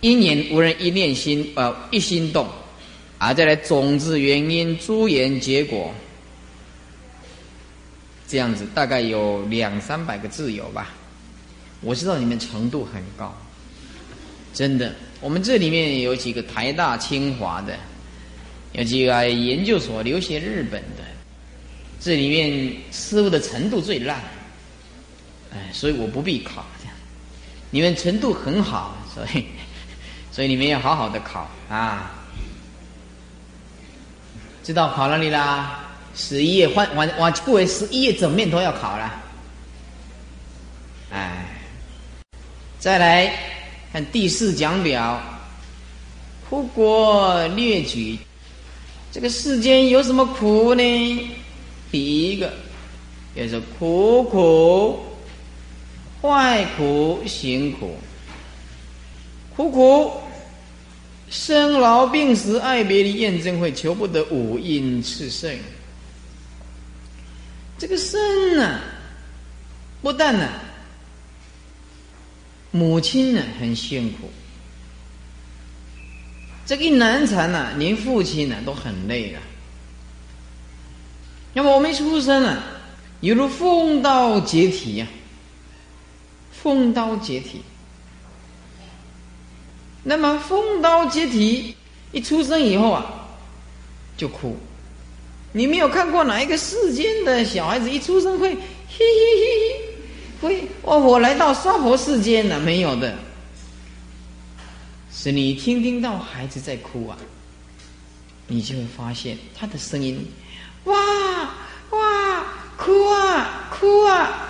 [0.02, 2.48] 因言无人一念心，呃，一心动，
[3.19, 5.93] 啊，再来种子原因、诸缘结果，
[8.28, 10.91] 这样子大概有两三百个字有吧。
[11.82, 13.32] 我知道你们程度很高，
[14.56, 14.91] 真的。
[15.21, 17.78] 我们这里面有几个台大、清华的，
[18.71, 21.05] 有几个研究所留学日本的。
[22.06, 24.22] 这里面师傅的程度最烂，
[25.52, 26.63] 哎，所以我不必考。
[26.80, 26.94] 这样，
[27.72, 29.44] 你们程度很好， 所以，
[30.32, 32.12] 所以你们要好好的考啊。
[34.63, 35.84] 知道考哪里啦？
[36.15, 39.24] 十一页换往往过为十一页整面都要考了。
[41.12, 41.44] 哎，
[42.78, 43.34] 再来
[43.91, 45.20] 看第四讲表，
[46.48, 48.15] 苦果列举，
[49.12, 51.32] 这个世间有什么苦呢？
[51.95, 52.51] 第一个
[53.34, 54.99] 也是苦苦、
[56.21, 57.95] 坏苦、辛苦、
[59.55, 60.12] 苦苦、
[61.29, 65.58] 生老病死、爱别离、厌憎会、求不得、五阴炽盛。
[67.77, 68.81] 这个生呢，
[70.01, 70.49] 不但呢，
[72.71, 74.29] 母亲呢很辛苦，
[76.65, 79.39] 这个一难产呢，连父亲呢都很累了。
[81.56, 82.62] 那么我们出生啊，
[83.22, 85.08] 犹如风刀解体呀，
[86.52, 87.62] 风刀解体。
[90.04, 91.74] 那么风刀解体，
[92.12, 93.06] 一出生以后啊，
[94.18, 94.58] 就哭。
[95.54, 98.60] 你没有看过哪一个世间的小孩子一出生会嘿
[99.00, 99.06] 嘿
[99.39, 103.18] 嘿嘿，会哦，我来到娑婆世间了，没有的。
[105.10, 107.18] 是你听听到孩子在哭啊，
[108.48, 110.20] 你就会发现他的声音。
[110.86, 110.95] 哇
[111.91, 112.45] 哇
[112.78, 114.50] 哭啊哭啊！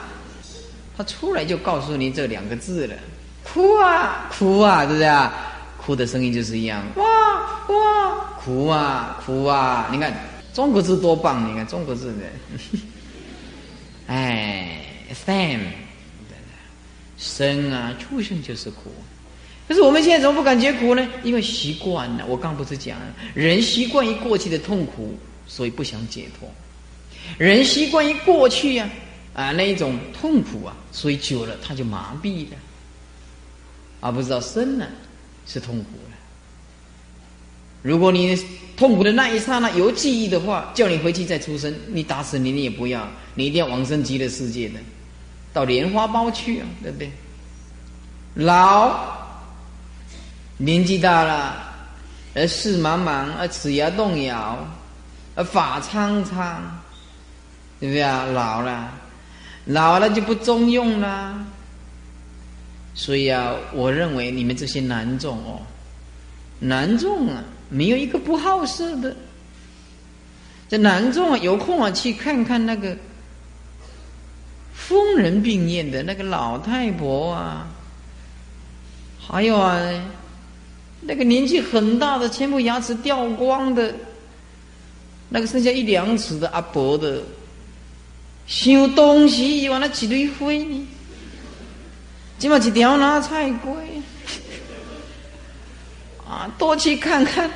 [0.97, 2.95] 他出来就告诉你这两个字了，
[3.43, 5.33] 哭啊哭啊，对不对啊？
[5.77, 7.05] 哭的声音就是一样，哇
[7.67, 9.87] 哇哭啊哭啊！
[9.91, 10.13] 你看
[10.53, 11.51] 中国字多棒！
[11.51, 12.79] 你看中国字的，
[14.07, 14.81] 哎
[15.25, 15.59] ，sam，
[17.17, 18.91] 生啊出生就是苦，
[19.67, 21.07] 可是我们现在怎么不感觉苦呢？
[21.23, 22.25] 因为习惯了。
[22.27, 22.97] 我刚不是讲，
[23.33, 25.17] 人习惯于过去的痛苦。
[25.47, 26.49] 所以不想解脱，
[27.37, 28.89] 人习惯于过去呀，
[29.33, 32.57] 啊那一种痛苦啊，所以久了他就麻痹了，
[34.01, 34.87] 而不知道生呢
[35.45, 36.17] 是痛苦了。
[37.81, 38.35] 如果你
[38.75, 44.79] 痛苦的那一刹那有记忆的话，叫你回去再出生，你打死你你也不要，你一定要往生极乐世界的，
[45.53, 47.11] 到莲花苞去啊，对不对？
[48.33, 49.15] 老，
[50.57, 51.73] 年纪大了，
[52.33, 54.67] 而事茫茫，而齿牙动摇。
[55.35, 56.63] 而法苍苍，
[57.79, 58.25] 对不对啊？
[58.25, 58.89] 老了，
[59.65, 61.45] 老了就不中用了。
[62.93, 65.59] 所以啊，我认为你们这些男众哦，
[66.59, 69.13] 男众啊，没有一个不好色的。
[70.69, 72.95] 这男众啊，有空啊，去看看那个
[74.73, 77.67] 疯人病院的那个老太婆啊，
[79.19, 79.77] 还有啊，
[81.01, 83.93] 那个年纪很大的，全部牙齿掉光的。
[85.35, 87.21] 那个剩下一两尺的阿伯的，
[88.47, 90.87] 想东西往那几堆灰呢，
[92.39, 93.73] 起码一条拿菜龟，
[96.25, 97.51] 啊，多去看看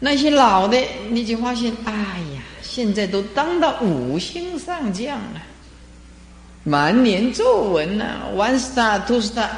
[0.00, 1.92] 那些老的，你就发现，哎
[2.34, 5.42] 呀，现在都当到五星上将了，
[6.64, 9.50] 满脸皱纹呐，one star, two star,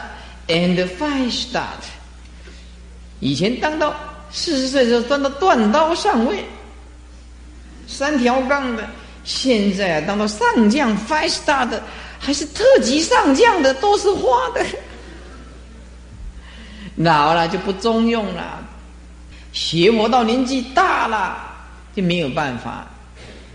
[0.48, 1.68] and five star。
[3.20, 3.94] 以前当到
[4.32, 6.44] 四十岁的时候，当到断刀上尉。
[7.88, 8.88] 三条杠的，
[9.24, 11.82] 现在啊，当到上将 five star 的，
[12.20, 14.64] 还是特级上将的，都是花的。
[16.96, 18.62] 老了就不中用了，
[19.52, 21.38] 邪魔到年纪大了
[21.96, 22.86] 就没有办法，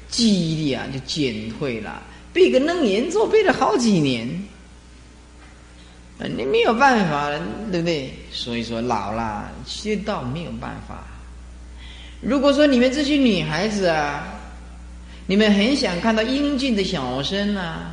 [0.09, 2.01] 记忆力啊就减退了，
[2.33, 4.27] 背个楞严咒背了好几年，
[6.17, 7.29] 你没有办法，
[7.71, 8.11] 对不对？
[8.31, 11.03] 所以说老了，学道没有办法。
[12.25, 14.23] 如果说你们这些女孩子啊，
[15.25, 17.91] 你们很想看到英俊的小生啊，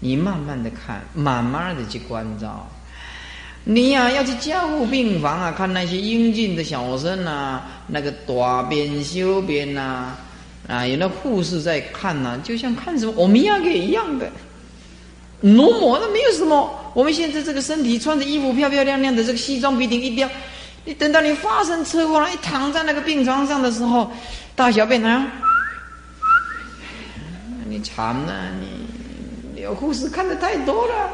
[0.00, 2.66] 你慢慢的看，慢慢的去关照。
[3.64, 10.14] 你呀，要去加护病房啊，看那些英俊的小生啊，那个短边修边呐，
[10.66, 14.30] 啊，有那护士在看呐，就像看什么欧米亚给一样的。
[15.40, 16.92] 浓抹那没有什么。
[16.94, 20.26] 我们现在这个身体穿着衣服漂漂亮亮的，这个西装笔挺一叼，
[20.84, 24.12] 你等到你发生车祸了，一躺在那个病床上的时候，
[24.54, 25.26] 大小便啊，
[27.66, 28.50] 你惨了，
[29.54, 31.10] 你有护士看的太多了，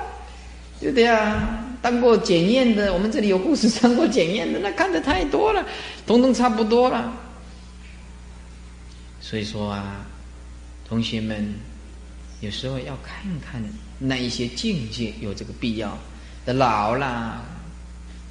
[0.80, 1.58] 对不对啊？
[1.82, 5.64] 当过检验的，我们这里有护士当过检验的，那看的太多了，
[6.06, 7.12] 统统差不多了。
[9.20, 10.04] 所以说啊，
[10.86, 11.54] 同学们，
[12.40, 13.62] 有时候要看看。
[14.02, 15.96] 那一些境界有这个必要，
[16.44, 17.44] 的老了，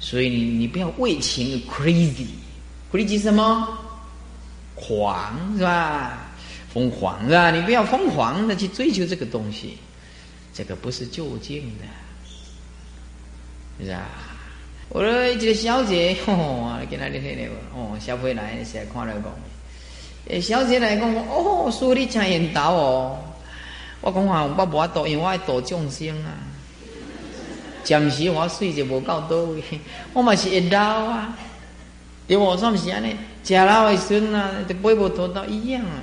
[0.00, 3.68] 所以你你不要为情 crazy，crazy 什么？
[4.74, 6.18] 狂是吧？
[6.72, 7.50] 疯狂是吧？
[7.50, 9.76] 你不要疯狂的去追求这个东西，
[10.54, 11.84] 这个不是就近的，
[13.84, 14.00] 是吧？
[14.88, 23.18] 我说一个小姐，吼 哦，给那里听的哦，小飞来现在看了讲，小姐来讲，哦，说你真缘投哦。
[24.00, 26.32] 我讲话我无法度，因为我爱度众生啊。
[27.84, 29.62] 暂时我睡就无够多位，
[30.12, 31.36] 我嘛是会老啊。
[32.26, 36.02] 对我算是安尼，食老的孙啊，都背无头到一样啊。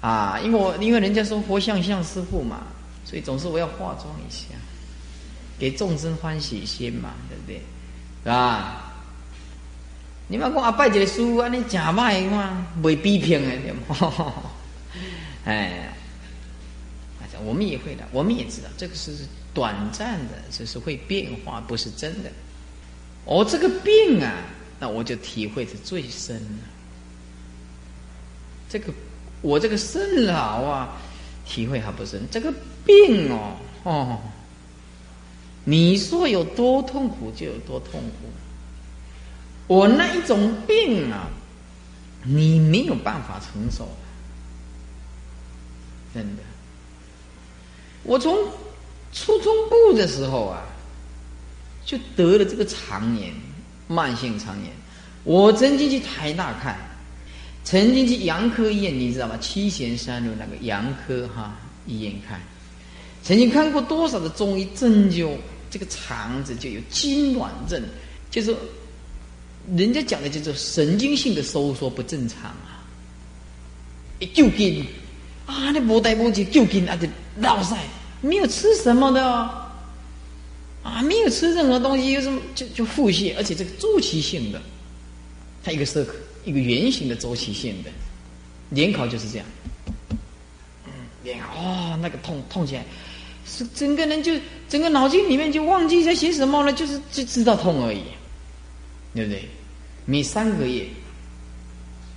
[0.00, 2.62] 啊，因为我因为人家说佛像像师傅嘛，
[3.04, 4.46] 所以总是我要化妆一下，
[5.58, 7.62] 给众生欢喜心嘛，对不对？
[8.24, 8.92] 是吧？
[10.26, 14.32] 你莫讲阿拜一个师傅安尼真歹嘛，未批评的对吗？
[15.46, 15.92] 哎。
[17.44, 19.12] 我们也会的，我们也知道这个是
[19.52, 22.30] 短暂的，这是会变化，不是真的。
[23.24, 24.42] 哦，这个病啊，
[24.80, 26.64] 那我就体会的最深了。
[28.68, 28.92] 这个
[29.40, 30.96] 我这个肾老啊，
[31.46, 32.22] 体会还不深。
[32.30, 32.52] 这个
[32.84, 34.18] 病哦，哦，
[35.64, 38.28] 你说有多痛苦就有多痛苦。
[39.66, 41.28] 我那一种病啊，
[42.24, 43.86] 你没有办法承受，
[46.14, 46.42] 真的。
[48.04, 48.36] 我从
[49.12, 50.62] 初中部的时候啊，
[51.84, 53.32] 就得了这个肠炎，
[53.86, 54.72] 慢性肠炎。
[55.24, 56.78] 我曾经去台大看，
[57.64, 59.36] 曾经去杨科医院，你知道吗？
[59.38, 61.54] 七贤三路那个杨科哈
[61.86, 62.40] 医院看，
[63.22, 65.36] 曾经看过多少的中医针灸，
[65.70, 67.82] 这个肠子就有痉挛症，
[68.30, 68.56] 就是
[69.76, 72.80] 人家讲的叫做神经性的收缩不正常啊，
[74.18, 74.82] 一揪筋
[75.44, 77.06] 啊，你无带无去揪筋啊，就
[77.40, 77.76] 老塞。
[78.20, 79.48] 没有吃什么的哦，
[80.82, 84.60] 啊，没有吃任何东西，有什么就就腹泻，而且这个周期性的，
[85.62, 86.04] 它一个是
[86.44, 87.90] 一个圆形的周期性的，
[88.70, 89.46] 联考就是这样，
[90.86, 90.90] 嗯，
[91.22, 92.84] 联考哦，那个痛痛起来，
[93.46, 94.32] 是整个人就
[94.68, 98.02] 整个脑筋里面就忘记在写什么了，就是就知道痛而已，
[99.14, 99.48] 对不对？
[100.06, 100.88] 每三个月，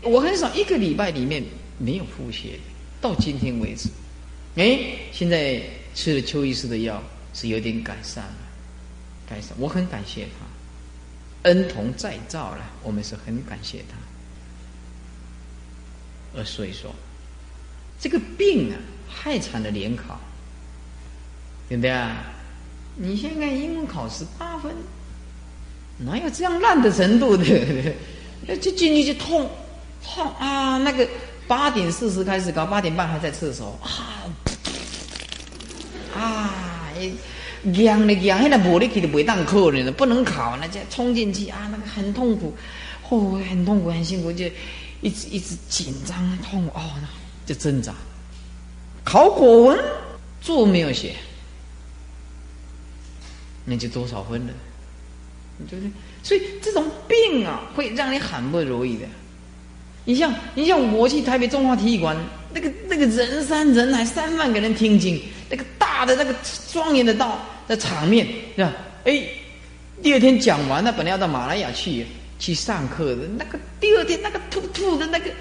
[0.01, 1.43] 我很少一个礼拜里面
[1.77, 2.59] 没有腹泻的，
[2.99, 3.87] 到今天为止，
[4.55, 4.79] 哎，
[5.11, 5.61] 现在。
[5.93, 8.37] 吃了邱医师的药是有点改善了，
[9.29, 13.97] 改善，我很感谢他，恩同再造了，我们是很感谢他。
[16.33, 16.95] 而所以说，
[17.99, 20.17] 这个病啊，害惨了联考，
[21.67, 22.23] 对不对啊？
[22.95, 24.73] 你现在英文考十八分，
[25.97, 27.43] 哪有这样烂的程度的？
[28.61, 29.49] 就进去就痛，
[30.01, 30.77] 痛啊！
[30.77, 31.05] 那个
[31.51, 34.23] 八点四十开始搞，八点半还在厕所啊。
[36.15, 36.49] 啊，
[37.73, 42.55] 痒的痒，现在无力气的袂当考呢，不能考，那就冲进去啊，那个很痛苦，
[43.09, 44.45] 哦，很痛苦，很辛苦，就
[45.01, 46.79] 一直一直紧张痛哦，
[47.45, 47.93] 就挣扎。
[49.03, 49.77] 考古文
[50.39, 51.17] 作文没有写，
[53.65, 54.53] 那就多少分了，
[55.69, 55.91] 对不对？
[56.23, 59.05] 所以这种病啊，会让你很不如意的。
[60.03, 62.17] 你像你像我去台北中华体育馆，
[62.53, 66.33] 那个那个人山人海，三万个人听经，那个大的那个
[66.71, 68.73] 庄严的道的场面，是吧？
[69.05, 69.23] 哎，
[70.01, 72.05] 第二天讲完了，本来要到马来亚去
[72.39, 75.31] 去上课的，那个第二天那个吐吐的那个，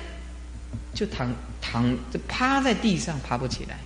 [0.95, 1.33] 就躺
[1.63, 3.79] 躺就趴在地上爬不起来，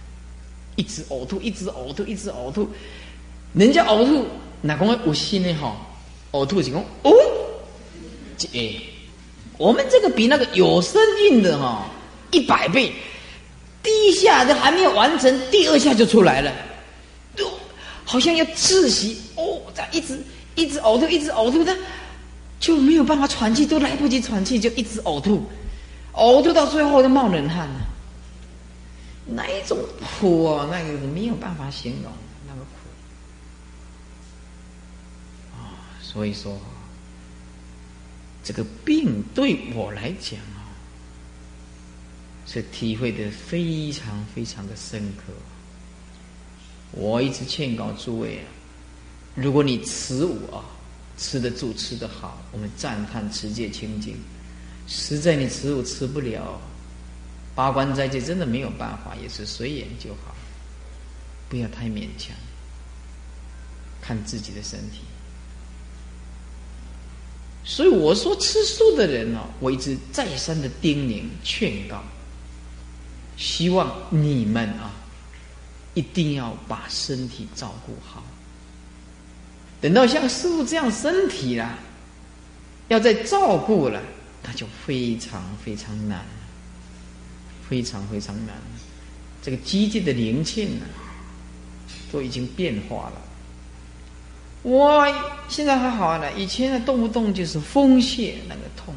[0.75, 2.69] 一直呕吐，一直呕吐，一直呕吐。
[3.53, 4.27] 人家呕吐，
[4.61, 5.77] 哪讲有心的哈？
[6.33, 7.13] 呕吐是讲哦，
[8.53, 8.75] 哎。
[9.57, 11.87] 我们这个比那个有声音的哈
[12.31, 12.93] 一百倍，
[13.83, 16.53] 第一下都还没有完成，第二下就出来了，
[18.05, 20.19] 好像要窒息哦，这样一直
[20.55, 21.77] 一直呕吐，一直呕吐的，
[22.59, 25.43] 就没有办法喘气，都来不及喘气，就一直呕吐，
[26.13, 27.81] 呕吐到最后就冒冷汗了。
[29.27, 29.79] 那一种
[30.21, 32.13] 苦啊，那个没有办法形容
[32.47, 32.67] 那个苦
[35.57, 35.73] 啊。
[36.03, 36.59] 所以说，
[38.45, 40.69] 这个病对我来讲啊，
[42.47, 45.33] 是体会的非常非常的深刻。
[46.93, 48.45] 我一直劝告诸位啊，
[49.35, 50.63] 如果你持五啊，
[51.17, 54.15] 吃得住，吃得好，我们赞叹持戒清净；
[54.87, 56.61] 实在你持五吃不了，
[57.55, 60.37] 八关斋戒真的没有办法，也是随缘就好，
[61.49, 62.37] 不要太勉强，
[64.03, 65.01] 看自己的身体。
[67.65, 72.03] 所以我说吃素的人呢，我一直再三的叮咛劝告，
[73.37, 74.93] 希望你们啊。
[75.95, 78.21] 一定要把身体照顾好。
[79.81, 81.79] 等到像师傅这样身体啦，
[82.89, 84.03] 要再照顾了，
[84.43, 86.27] 那就非常非常难，
[87.71, 88.57] 非常非常难。
[89.41, 90.87] 这个机械的灵性呢，
[92.11, 93.23] 都已经变化了。
[94.65, 95.07] 我
[95.49, 98.93] 现在还好了，以前呢动不动就是风泄那个痛，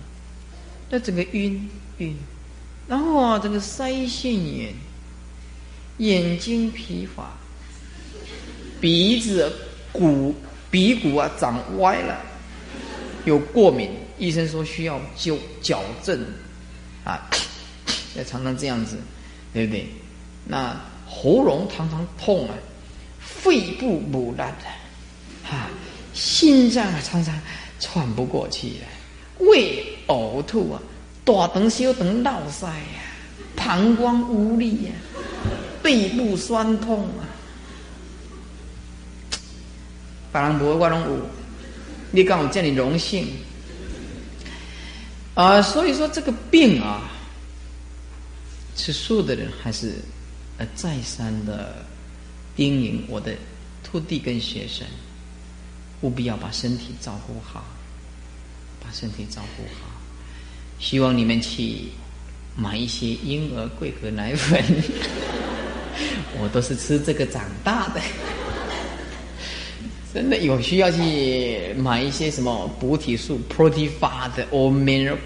[0.90, 2.18] 那整个晕晕，
[2.88, 4.74] 然后啊这个腮腺炎。
[5.98, 7.32] 眼睛疲乏，
[8.80, 9.52] 鼻子
[9.92, 10.36] 骨
[10.70, 12.22] 鼻骨啊长歪了，
[13.26, 13.90] 有过敏，
[14.20, 16.24] 医生说需要纠矫正，
[17.04, 17.28] 啊，
[18.16, 18.96] 要常常这样子，
[19.52, 19.88] 对不对？
[20.46, 22.54] 那喉咙常常痛啊，
[23.20, 24.66] 肺部腐烂的，
[25.50, 25.70] 啊，
[26.14, 27.40] 心脏啊常常
[27.80, 30.82] 喘不过气来，胃呕吐啊，
[31.24, 33.02] 大肠小肠闹塞呀，
[33.56, 34.92] 膀胱无力呀。
[35.84, 37.24] 背部酸痛啊！
[40.34, 41.22] 别人无我拢有，
[42.12, 43.26] 你讲我叫你荣幸
[45.34, 45.62] 啊！
[45.62, 47.10] 所以说这个病啊，
[48.76, 49.94] 吃素的人还是
[50.58, 51.86] 呃再三的
[52.54, 53.34] 叮咛我的
[53.82, 54.86] 徒弟跟学生，
[56.02, 57.66] 务必要把身体照顾好，
[58.84, 59.90] 把身体照顾好。
[60.80, 61.90] 希望你们去
[62.56, 64.64] 买一些婴儿桂格奶粉。
[66.40, 68.00] 我都是吃这个长大的，
[70.14, 73.90] 真的有需要去买一些什么补体素 （protein）
[74.36, 75.18] 的 or milk，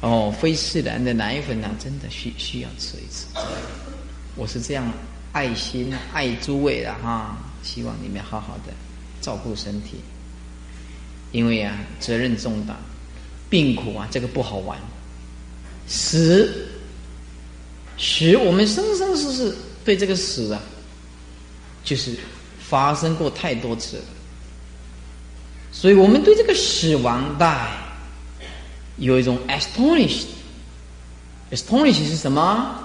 [0.00, 3.26] 哦，非自然的奶粉啊，真的需需要吃一次。
[4.34, 4.92] 我是这样
[5.30, 8.72] 爱心爱诸位的哈，希望你们好好的
[9.20, 10.00] 照顾身体，
[11.32, 12.76] 因为啊，责任重大，
[13.48, 14.78] 病苦啊，这个不好玩，
[15.86, 16.68] 死
[17.98, 19.56] 死，我们生生世世。
[19.82, 20.60] 对这个死啊，
[21.82, 22.14] 就是
[22.60, 24.02] 发生过太多次了，
[25.72, 27.70] 所以我们对这个死亡带
[28.98, 32.76] 有一种 astonished，astonished 是什么？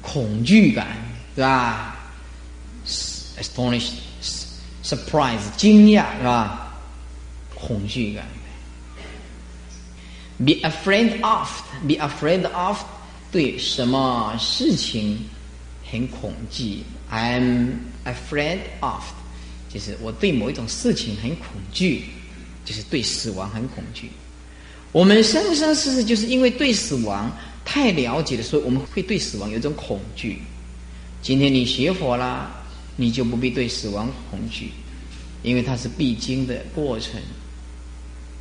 [0.00, 0.96] 恐惧感，
[1.34, 1.98] 对吧
[3.38, 3.94] ？astonished
[4.90, 6.74] surprise 惊讶，是吧？
[7.54, 8.26] 恐惧感。
[10.38, 12.78] be afraid of，be afraid of。
[13.30, 15.16] 对什么事情
[15.88, 16.82] 很恐惧
[17.12, 17.74] ？I'm
[18.04, 19.04] afraid of，
[19.72, 22.06] 就是我对某一种事情很恐惧，
[22.64, 24.10] 就是对死亡很恐惧。
[24.90, 27.30] 我们生生世世就是因为对死亡
[27.64, 30.40] 太了解了，所以我们会对死亡有一种恐惧。
[31.22, 32.50] 今天你学佛啦，
[32.96, 34.72] 你就不必对死亡恐惧，
[35.42, 37.20] 因为它是必经的过程，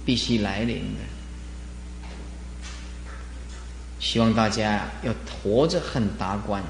[0.06, 1.00] 必须来临的。
[4.00, 6.64] 希望大家要活着很达观，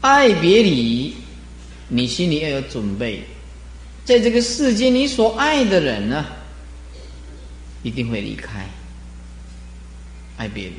[0.00, 1.14] 爱别离，
[1.88, 3.24] 你心里要有准备，
[4.04, 6.24] 在这个世间，你所爱的人呢，
[7.82, 8.64] 一定会离开，
[10.36, 10.76] 爱别离，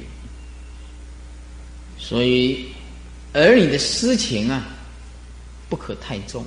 [1.97, 2.67] 所以
[3.33, 4.65] 儿女的私情啊，
[5.67, 6.45] 不可太重，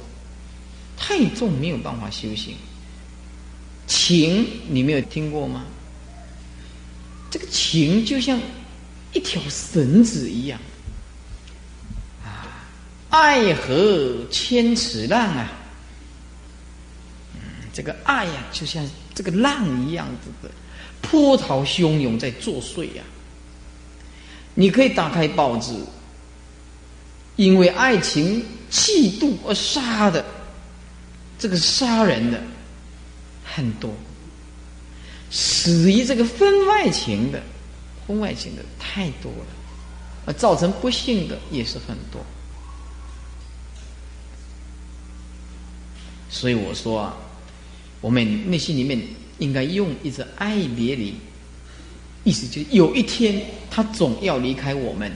[1.05, 2.55] 太重没有办法修行，
[3.89, 5.65] 情你没有听过吗？
[7.29, 8.41] 这个情就像
[9.13, 10.61] 一条绳子一样，
[12.25, 12.47] 啊，
[13.11, 15.51] 爱河千尺浪啊，
[17.35, 17.41] 嗯，
[17.73, 20.55] 这个爱呀，就像这个浪一样子的
[21.01, 23.03] 波涛汹涌在作祟呀。
[24.55, 25.75] 你可以打开报纸，
[27.37, 30.25] 因为爱情嫉妒而杀的，
[31.43, 32.41] 这个杀人的
[33.43, 33.93] 很多。
[35.29, 37.43] 死于这个婚外情的，
[38.07, 39.47] 婚外情的太多了，
[40.25, 42.25] 而造成不幸的也是很多。
[46.31, 47.17] 所以我说啊，
[48.01, 49.01] 我们内心里面
[49.39, 51.13] 应该用一种爱别离，
[52.23, 55.11] 意思就是有一天他总要离开我们，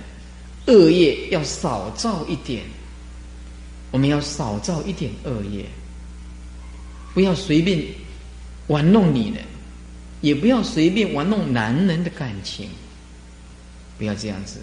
[0.66, 2.64] 恶业要少造一点，
[3.92, 5.64] 我们要少造一点恶业，
[7.16, 7.82] 不要随便
[8.66, 9.42] 玩弄女人，
[10.20, 12.68] 也不要随便玩弄男人的感情，
[13.96, 14.60] 不要这样子。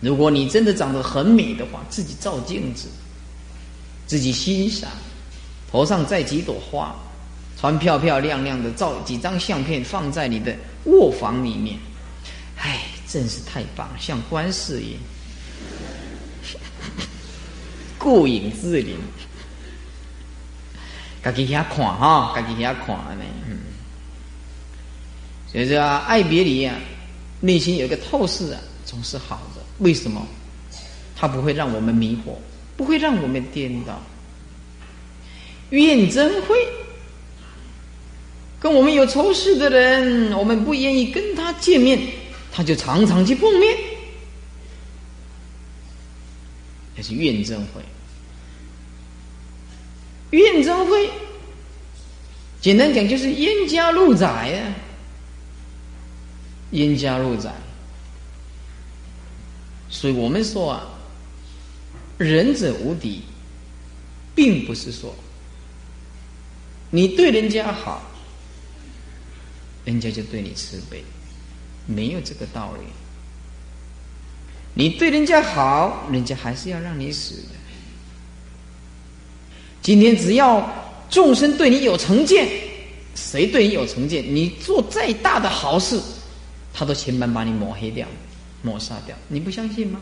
[0.00, 2.86] 如果你真的长得很美的话，自己照镜子，
[4.06, 4.88] 自己欣赏。
[5.68, 6.94] 头上戴几朵花，
[7.58, 10.54] 穿漂漂亮亮的，照几张相片放在你的
[10.84, 11.76] 卧房里面，
[12.58, 14.96] 唉，真是太棒，像观世音，
[17.98, 18.94] 过影自怜。
[21.32, 23.24] 自己遐看哈，自己遐看呢。
[23.48, 23.58] 嗯，
[25.50, 26.74] 所以说爱别离啊，
[27.40, 29.62] 内心有一个透视啊，总是好的。
[29.78, 30.26] 为什么？
[31.18, 32.34] 它不会让我们迷惑，
[32.76, 34.00] 不会让我们颠倒。
[35.70, 36.56] 怨憎会，
[38.60, 41.98] 跟我们有仇视的人，我们不愿意跟他见面，
[42.52, 43.76] 他就常常去碰面，
[46.94, 47.82] 那是怨憎会。
[50.30, 51.10] 怨憎会，
[52.60, 54.74] 简单讲就是冤家路窄呀，
[56.70, 57.52] 冤家路窄。
[59.88, 60.88] 所以我们说啊，
[62.18, 63.22] 仁者无敌，
[64.34, 65.14] 并不是说。
[66.90, 68.02] 你对人家好，
[69.84, 71.04] 人家就对你慈悲，
[71.86, 72.86] 没有这个道理。
[74.74, 77.48] 你对人家好，人家还是要让你死的。
[79.86, 80.68] 今天只要
[81.08, 82.48] 众生对你有成见，
[83.14, 85.96] 谁对你有成见，你做再大的好事，
[86.74, 88.04] 他都千般把你抹黑掉、
[88.62, 89.14] 抹杀掉。
[89.28, 90.00] 你不相信吗？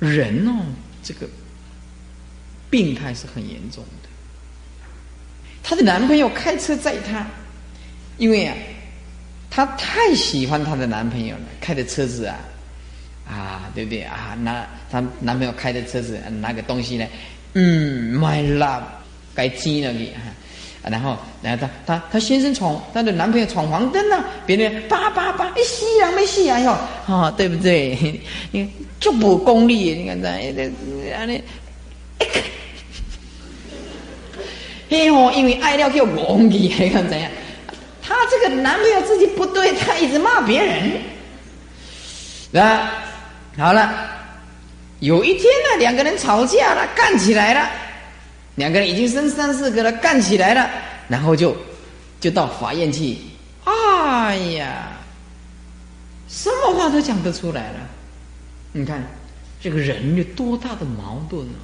[0.00, 0.66] 人哦，
[1.02, 1.26] 这个
[2.68, 4.08] 病态是很严重的。
[5.62, 7.26] 她的男朋友开车载她，
[8.18, 8.54] 因为啊，
[9.48, 12.38] 她太喜欢她的男朋友了，开的车子啊，
[13.26, 14.36] 啊，对不对啊？
[14.42, 17.06] 拿她男朋友开的车子，拿个东西呢，
[17.58, 18.82] 嗯，my love，
[19.34, 20.28] 该亲了你啊，
[20.90, 26.76] 然后，然后她她她先生闯，她的男朋友闯黄灯了，别人叭叭叭，哎，死啊没死啊哟，
[27.06, 28.20] 啊，对不对？
[28.50, 30.70] 你就不功利，你看这，这，
[32.18, 32.28] 这，
[34.90, 37.30] 嘿吼，因为爱料叫忘记，你看怎样？
[38.02, 40.92] 她这个男朋友自己不对，她一直骂别人。
[42.50, 42.86] 那
[43.56, 44.15] 好了，
[45.00, 47.70] 有一天呢，两个人吵架了，干起来了。
[48.54, 50.70] 两个人已经生三四个了，干起来了，
[51.08, 51.54] 然后就
[52.20, 53.18] 就到法院去。
[53.64, 54.96] 哎呀，
[56.28, 57.78] 什么话都讲得出来了。
[58.72, 59.02] 你看
[59.60, 61.58] 这个人有多大的矛盾呢？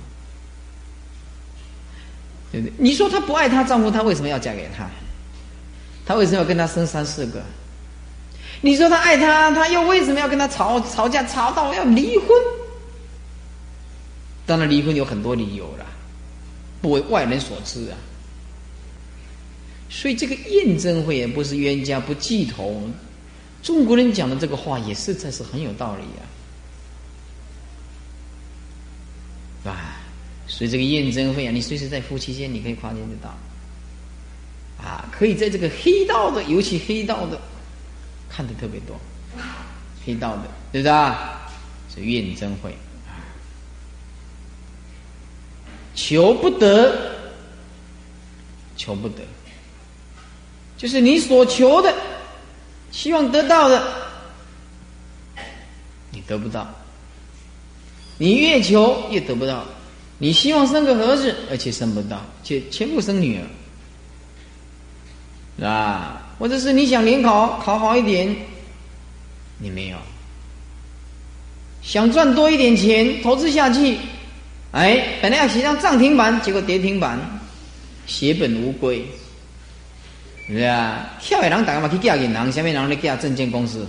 [2.50, 2.72] 对不对？
[2.76, 4.86] 你说她不爱她丈夫，她为什么要嫁给他？
[6.04, 7.42] 她为什么要跟他生三四个？
[8.60, 12.28] 你说她爱他，她又为什么要跟他吵吵架，吵到要离婚？
[14.46, 15.86] 当然，离婚有很多理由了，
[16.80, 17.96] 不为外人所知啊。
[19.88, 22.82] 所以这个验证会也不是冤家不记头，
[23.62, 26.02] 中国人讲的这个话也实在是很有道理
[29.64, 29.98] 啊，啊。
[30.48, 33.30] 所以这个验证会啊，你随时在夫妻间，你可以跨见得到，
[34.84, 37.40] 啊，可以在这个黑道的，尤其黑道的，
[38.28, 39.00] 看的特别多，
[40.04, 41.48] 黑道的，对不对啊？
[41.94, 42.74] 是验证会，
[45.94, 47.12] 求不得，
[48.76, 49.22] 求不得，
[50.76, 51.94] 就是你所求的，
[52.90, 53.82] 希望得到的，
[56.10, 56.68] 你得不到，
[58.18, 59.64] 你越求越得不到。
[60.18, 63.42] 你希望生个儿子，而且生不到，且全部生女儿，
[65.56, 66.22] 是吧？
[66.38, 68.34] 或者是你想联考考好一点，
[69.58, 69.96] 你没有；
[71.82, 73.98] 想赚多一点钱投资下去，
[74.72, 77.18] 哎，本来要写上涨停板，结果跌停板，
[78.06, 79.06] 血本无归，
[80.48, 81.10] 是啊？
[81.20, 83.86] 跳的人打嘛去嫁银行，下面人咧嫁证券公司，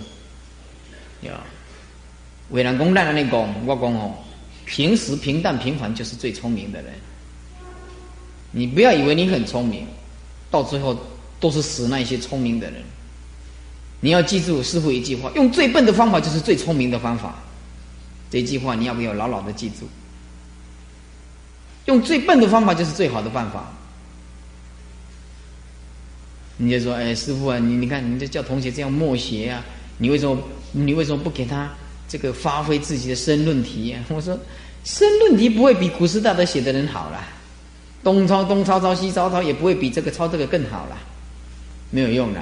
[1.22, 1.32] 有，
[2.50, 4.14] 为人讲咱安尼讲，我讲哦。
[4.66, 6.94] 平时平淡平凡就是最聪明的人。
[8.52, 9.88] 你不要以为你很聪明，
[10.52, 10.98] 到最后
[11.40, 12.82] 都是死那些聪明的人。
[14.02, 17.36] 你要记住师傅一句话：用最笨的方法就是最聪明的方法。
[18.30, 19.88] 这句话你要不要牢牢的记住？
[21.86, 23.72] 用最笨的方法就是最好的办法。
[26.58, 29.64] 你就说：“哎，师傅啊，你你看，你就叫同学这样默写啊，
[29.98, 30.38] 你为什么
[30.72, 31.70] 你为什么不给他？”
[32.08, 34.38] 这个发挥自己的申论题啊， 我说
[34.84, 37.26] 申论题不会比古斯大德写的人好了，
[38.04, 40.98] 东抄东抄抄西抄抄，也不会比这个抄这个更好了，
[41.90, 42.40] 没有用的。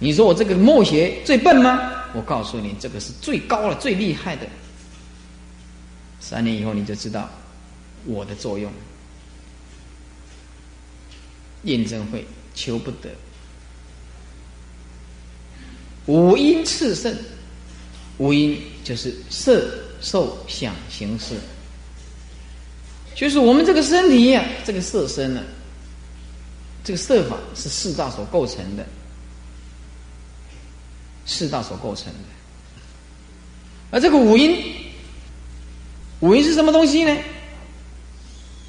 [0.00, 1.92] 你说我这个默写最笨吗？
[2.12, 4.46] 我告诉你，这个是最高了、最厉害的。
[6.18, 7.30] 三年以后你就知道
[8.06, 8.72] 我的作用。
[11.64, 13.08] 验证会求不得，
[16.06, 17.16] 五阴炽盛，
[18.18, 19.66] 五阴就是色、
[20.02, 21.34] 受、想、行、识，
[23.14, 25.42] 就是我们这个身体呀，这个色身呢，
[26.84, 28.84] 这个色法是四大所构成的。
[31.26, 32.28] 四大所构成的，
[33.90, 34.62] 而这个五音，
[36.20, 37.16] 五音是什么东西呢？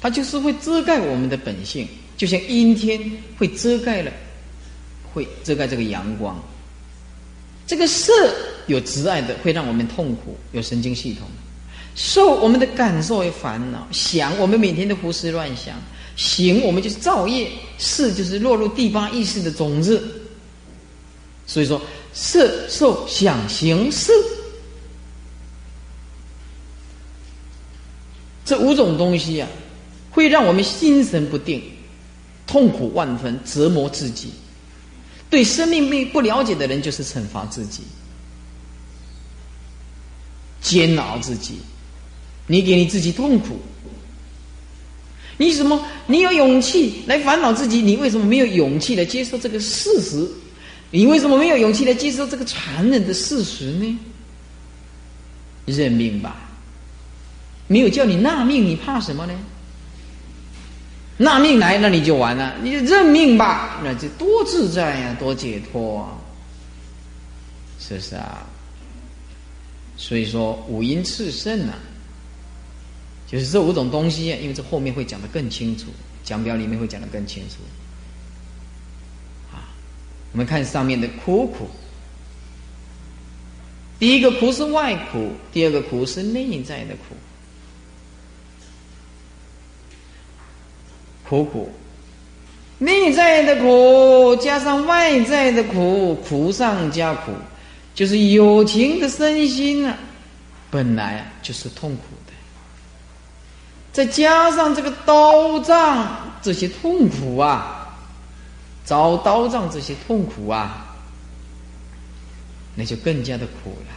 [0.00, 1.86] 它就是会遮盖我们的本性，
[2.16, 3.00] 就像阴天
[3.38, 4.12] 会遮盖了，
[5.12, 6.38] 会遮盖这个阳光。
[7.66, 8.12] 这个色
[8.66, 11.26] 有执爱的，会让我们痛苦，有神经系统；
[11.94, 15.74] 受我们的感受为烦恼，想我们每天都胡思乱想，
[16.16, 20.02] 行我们就是造业，事就是落入第八意识的种子。
[21.46, 21.80] 所以说。
[22.18, 24.10] 色受想行识，
[28.42, 29.46] 这五种东西啊，
[30.16, 31.62] 会让我们心神不定，
[32.46, 34.30] 痛苦万分，折磨自己。
[35.28, 37.82] 对生命不不了解的人，就是惩罚自己，
[40.62, 41.58] 煎熬自己。
[42.46, 43.60] 你给你自己痛苦，
[45.36, 45.84] 你什么？
[46.06, 50.26] 你有勇气来烦恼自己，你为什么没有勇气来接受这个事实？
[50.90, 53.98] 你为什么没有勇气来接受这个残忍的事实呢？
[55.66, 56.48] 认命吧，
[57.66, 59.34] 没有叫你纳命，你怕什么呢？
[61.18, 62.54] 纳命来，那你就完了。
[62.62, 66.12] 你就认命吧，那就多自在呀，多解脱，啊
[67.78, 68.46] 是不是啊？
[69.96, 71.78] 所以说五阴炽盛啊，
[73.26, 75.86] 就是这五种东西，因为这后面会讲的更清楚，
[76.22, 77.56] 讲表里面会讲的更清楚。
[79.54, 79.72] 啊
[80.32, 81.70] 我们看上面的苦苦，
[83.98, 87.16] 第一个苦是外苦，第二个苦是内在的苦。
[91.28, 91.70] 苦苦，
[92.78, 97.32] 内在的苦加上外在的苦，苦上加苦，
[97.94, 99.96] 就是有情的身心啊，
[100.70, 102.32] 本来就是痛苦的，
[103.92, 107.72] 再加上这个刀杖这些痛苦啊。
[108.84, 110.94] 遭刀杖这些痛苦啊，
[112.76, 113.92] 那就更加的苦了。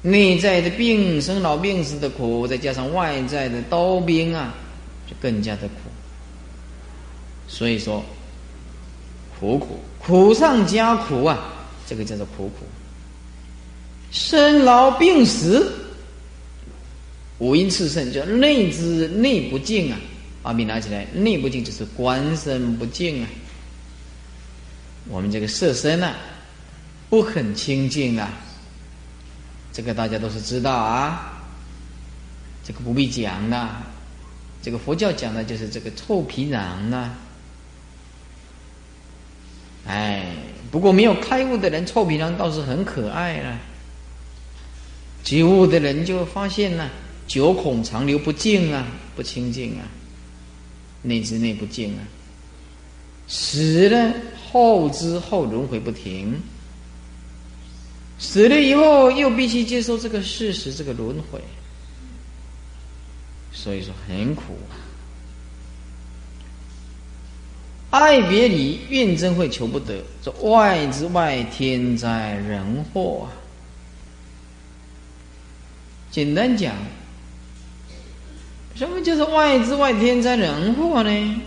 [0.00, 4.54] 内在的病、生老病死的苦，再加上外在的刀兵啊，
[5.06, 5.74] 就更加的苦。
[7.48, 8.02] 所以说，
[9.38, 11.38] 苦苦苦上加苦啊，
[11.86, 12.66] 这个叫做苦苦。
[14.10, 15.72] 生老病死，
[17.38, 19.98] 五阴炽盛，叫内之内不净啊。
[20.42, 23.28] 把笔拿起来，内不净就是观身不净啊。
[25.08, 26.16] 我们这个色身啊，
[27.08, 28.30] 不很清净啊。
[29.72, 31.42] 这个大家都是知道啊，
[32.64, 33.68] 这个不必讲的。
[34.62, 37.14] 这个佛教讲的就是这个臭皮囊呢。
[39.86, 40.26] 哎，
[40.70, 43.58] 不过没有开悟的人，臭皮囊倒是很可爱了。
[45.24, 46.88] 觉悟的人就发现呢，
[47.26, 48.86] 九孔长流不净啊，
[49.16, 49.84] 不清净啊。
[51.02, 52.00] 内之内不净啊，
[53.26, 54.14] 死了
[54.52, 56.40] 后之后轮回不停，
[58.20, 61.40] 死了以后又必须接受这个事实，这个轮回，
[63.52, 64.56] 所以说很苦。
[67.90, 73.36] 爱别离，怨憎会，求不得，这外之外，天灾人祸啊。
[76.10, 76.74] 简单讲。
[78.74, 81.42] 什么就是外之外天灾人祸呢？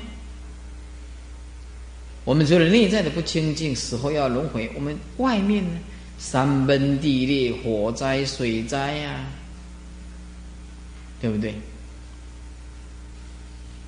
[2.23, 5.79] 我们除了内在的不清净，死后要轮回，我们外面呢，
[6.19, 9.25] 山崩地裂、火灾、水灾呀，
[11.19, 11.55] 对不对？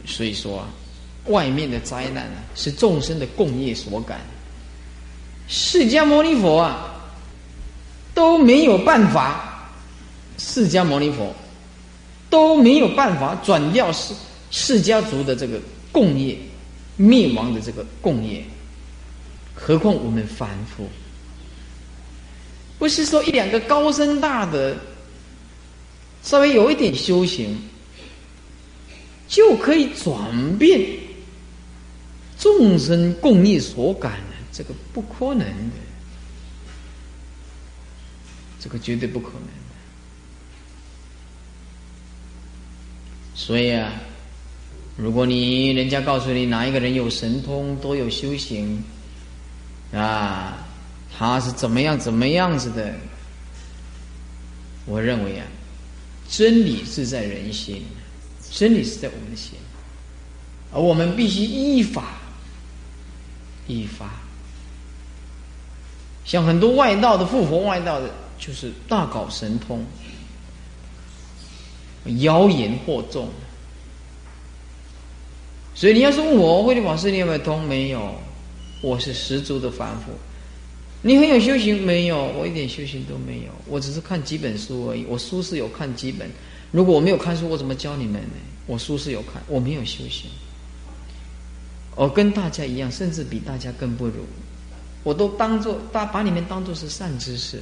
[0.07, 0.67] 所以说啊，
[1.25, 4.21] 外面的灾难啊，是众生的共业所感。
[5.47, 6.95] 释迦牟尼佛啊，
[8.15, 9.69] 都没有办法，
[10.39, 11.31] 释迦牟尼佛。
[12.29, 14.13] 都没有办法转掉世
[14.51, 15.57] 世家族的这个
[15.93, 16.37] 共业
[16.97, 18.43] 灭亡的这个共业，
[19.55, 20.89] 何况我们凡夫？
[22.77, 24.75] 不是说一两个高深大的，
[26.21, 27.57] 稍微有一点修行，
[29.27, 30.81] 就可以转变
[32.39, 35.75] 众生共业所感的，这个不可能的，
[38.59, 39.47] 这个绝对不可能。
[43.35, 43.91] 所以啊，
[44.95, 48.83] 如果你人家告诉你哪一个人有神通，都有修行，
[49.93, 50.65] 啊，
[51.15, 52.93] 他是怎么样怎么样子的？
[54.85, 55.45] 我认为啊，
[56.29, 57.83] 真理是在人心，
[58.57, 59.51] 真理是在我们的心，
[60.73, 62.17] 而我们必须依法，
[63.67, 64.09] 依法。
[66.25, 69.85] 像很多外道的复活外道的，就是大搞神通，
[72.23, 73.29] 妖言惑众。
[75.75, 77.61] 所以你要是问我慧律法师你有没有通？
[77.61, 78.15] 没有，
[78.81, 80.11] 我是十足的凡夫。
[81.03, 82.25] 你很有修行没有？
[82.29, 85.05] 我一点修行都没有，我只是看几本书而已。
[85.07, 86.27] 我书是有看几本，
[86.71, 88.35] 如果我没有看书，我怎么教你们呢？
[88.65, 90.29] 我书是有看，我没有修行。
[91.95, 94.25] 我跟大家一样，甚至比大家更不如。
[95.03, 97.61] 我都当做大把你们当做是善知识。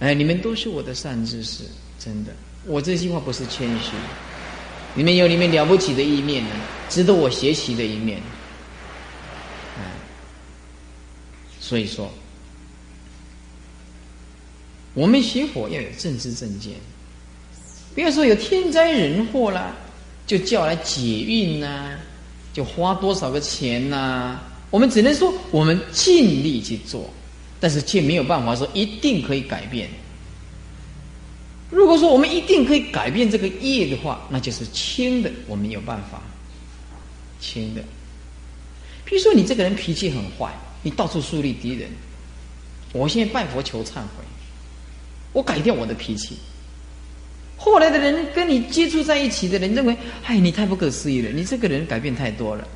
[0.00, 1.62] 哎，你们都是我的善知识，
[1.98, 2.32] 真的。
[2.66, 3.92] 我这句话不是谦虚。
[4.94, 6.50] 你们有你们了不起的一面呢，
[6.90, 8.20] 值得我学习的一面。
[9.78, 9.84] 嗯，
[11.60, 12.10] 所以说，
[14.94, 16.74] 我们学佛要有正知正见，
[17.94, 19.72] 不要说有天灾人祸啦，
[20.26, 21.96] 就叫来解运呐，
[22.52, 24.40] 就花多少个钱呐。
[24.70, 27.08] 我们只能说我们尽力去做，
[27.60, 29.88] 但是却没有办法说一定可以改变。
[31.70, 36.20] 如果说我们一定可以改变这个业的话，那就是轻的，我们有办法。
[37.40, 37.82] 轻的，
[39.04, 41.88] 比如说你这个人脾气很坏，你到处树立敌人，
[42.92, 44.24] 我现在拜佛求忏悔，
[45.32, 46.36] 我改掉我的脾气。
[47.56, 52.66] 后来的人跟你接触在一起的人认为，哎，你太不可思议了，你这个人改变太多了。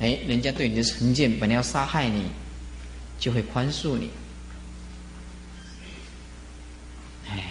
[0.00, 2.24] 哎，人家对你的成见本来要杀害你，
[3.18, 4.10] 就会宽恕你。
[7.28, 7.44] 哎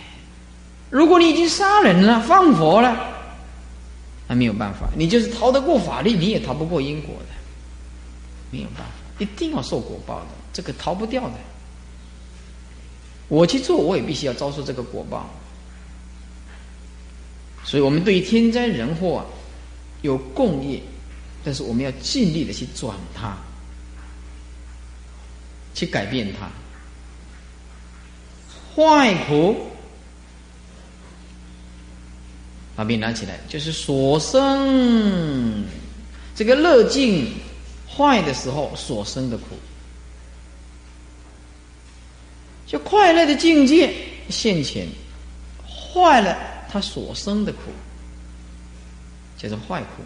[0.90, 2.96] 如果你已经杀人了、放火了，
[4.28, 7.34] 那没有办法，你就是逃得过法律，你也逃不过因果的，
[8.52, 8.86] 没有办法，
[9.18, 11.34] 一定要受果报的，这个逃不掉的。
[13.28, 15.28] 我去做，我也必须要遭受这个果报。
[17.64, 19.26] 所以我们对于天灾人祸啊，
[20.02, 20.82] 有共业，
[21.44, 23.38] 但是我们要尽力的去转它，
[25.74, 26.50] 去改变它，
[28.76, 29.68] 坏苦。
[32.76, 35.64] 把笔拿起来，就是所生
[36.36, 37.32] 这个乐境
[37.88, 39.44] 坏的时候所生的苦，
[42.66, 43.94] 就快乐的境界
[44.28, 44.88] 现前
[45.68, 46.36] 坏了，
[46.74, 47.60] 他所生的苦
[49.38, 50.04] 叫做坏苦，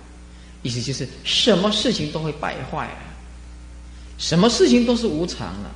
[0.64, 3.00] 意思就是什么事情都会败坏了，
[4.18, 5.72] 什么事情都是无常了，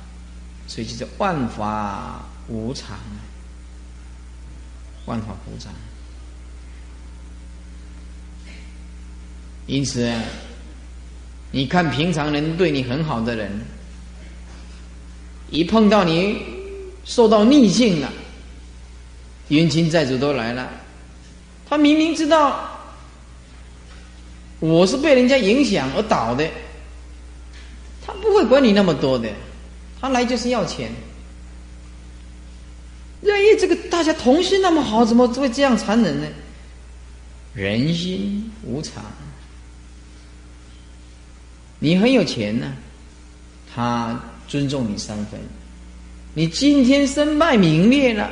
[0.66, 2.98] 所以就叫万法无常，
[5.06, 5.72] 万法无常。
[9.66, 10.12] 因此，
[11.52, 13.64] 你看平常人对你很好的人，
[15.50, 16.42] 一碰到你
[17.06, 18.12] 受到逆境了，
[19.48, 20.68] 冤亲债主都来了，
[21.72, 22.68] 他明明知道
[24.60, 26.46] 我是被人家影响而倒的，
[28.04, 29.30] 他不会管你那么多的，
[29.98, 30.92] 他来就是要钱。
[33.22, 36.26] 因为这个大家同心那么好，怎么会这样残忍呢？
[37.54, 39.02] 人心无常。
[41.78, 42.70] 你很有钱呢，
[43.74, 45.40] 他尊重你三分；
[46.34, 48.30] 你今天身败名裂了，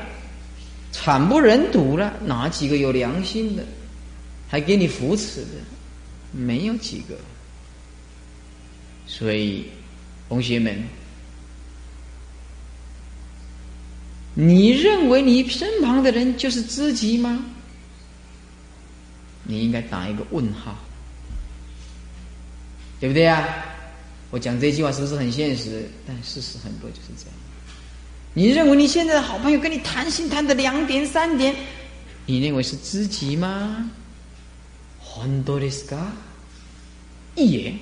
[0.92, 3.64] 惨不忍睹了，哪几个有良心的，
[4.48, 5.48] 还给你扶持的？
[6.32, 7.16] 没有几个。
[9.06, 9.66] 所以，
[10.28, 10.82] 同学们，
[14.34, 17.44] 你认为你身旁的人就是知己吗？
[19.44, 20.76] 你应该打一个问号。
[23.00, 23.48] 对不对啊？
[24.30, 25.88] 我讲这句话是不是很现实？
[26.06, 27.34] 但事实很多就是这样。
[28.32, 31.54] 你认为你现在的好朋友跟你谈心谈的两点三点，
[32.26, 33.90] 你认为是知己吗？
[35.00, 36.12] 很多的是噶，
[37.34, 37.78] 一言，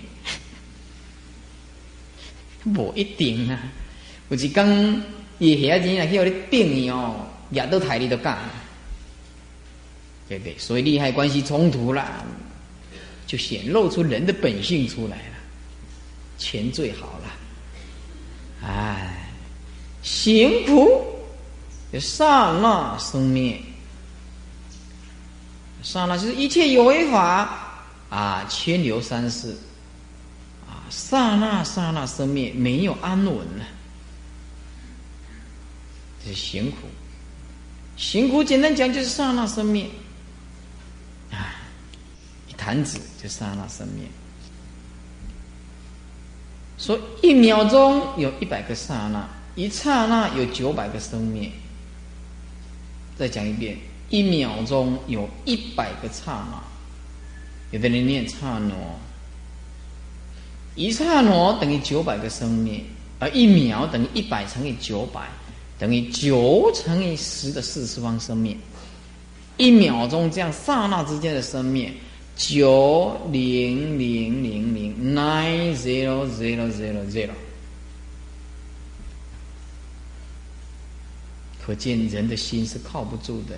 [2.74, 3.60] 不一定啊。
[4.30, 4.68] 有一刚
[5.38, 8.38] 夜下天来去我的病哦，也都台里都干，
[10.28, 10.56] 对不对？
[10.58, 12.24] 所以利害关系冲突啦。
[13.26, 15.36] 就显露出人的本性出来了，
[16.38, 19.17] 钱最好了，哎，
[20.10, 21.04] 行苦，
[22.00, 23.60] 刹那生灭，
[25.82, 27.76] 刹那就是一切有为法
[28.08, 29.54] 啊，千流三世，
[30.66, 33.64] 啊，刹那刹那生灭，没有安稳了，
[36.24, 36.76] 这是行苦，
[37.98, 39.86] 行苦简单讲就是刹那生灭。
[41.30, 41.52] 啊，
[42.48, 44.06] 一弹指就刹那生灭。
[46.78, 49.28] 说一秒钟有一百个刹那，
[49.58, 51.50] 一刹那有九百个生灭。
[53.16, 53.76] 再讲一遍，
[54.08, 56.62] 一秒钟有一百个刹那，
[57.72, 58.72] 有的人念刹那，
[60.76, 62.80] 一刹那等于九百个生灭，
[63.18, 65.28] 而一秒等于一百乘以九百，
[65.76, 68.56] 等于九乘以十的四次方生灭。
[69.56, 71.92] 一秒钟这样刹那之间的生灭。
[72.36, 77.30] 九零零零零 nine zero zero zero zero，
[81.68, 83.54] 可见人的心是靠不住的。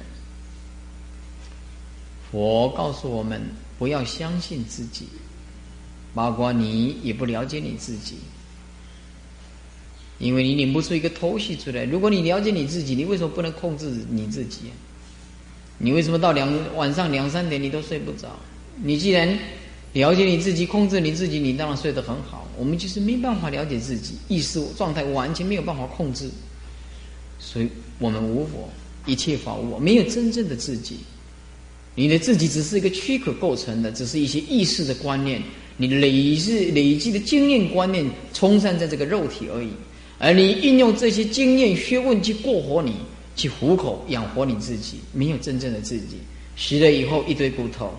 [2.29, 3.41] 佛告诉我们，
[3.79, 5.07] 不要相信自己，
[6.13, 8.17] 包括你也不了解你自己，
[10.19, 11.85] 因为你领不出一个头绪出来。
[11.85, 14.63] 如果你了解你自己，你为什么不能控制你自己？
[15.79, 18.37] 你为什么到两晚上两三点你都睡不着？
[18.83, 19.39] 你既然
[19.93, 22.49] 了解你自己，控制你自己，你当然睡得很好。
[22.59, 26.29] 我们就是没办法了解自己，意识状态完全没有办法控制，
[27.41, 27.69] 所以
[27.99, 28.69] 我们无我，
[29.07, 30.99] 一切法无我，没有真正的自己。
[31.95, 35.43] 你的自己只是一个躯壳构成的，只是一些意识的观念，
[35.77, 39.71] 你累是累积的经验观念冲散在这个肉体而已。
[40.19, 42.95] 而你运用这些经验学问去过活你，
[43.35, 46.19] 去糊口养活你自己，没有真正的自己。
[46.57, 47.91] 死了以后一堆骨头。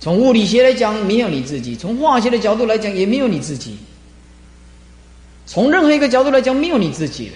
[0.00, 3.76] 从物理学来讲，没有你自己；从化学的角度来讲，也没有你自己。
[5.46, 7.32] 从任何一个角度来讲，没有你自己的，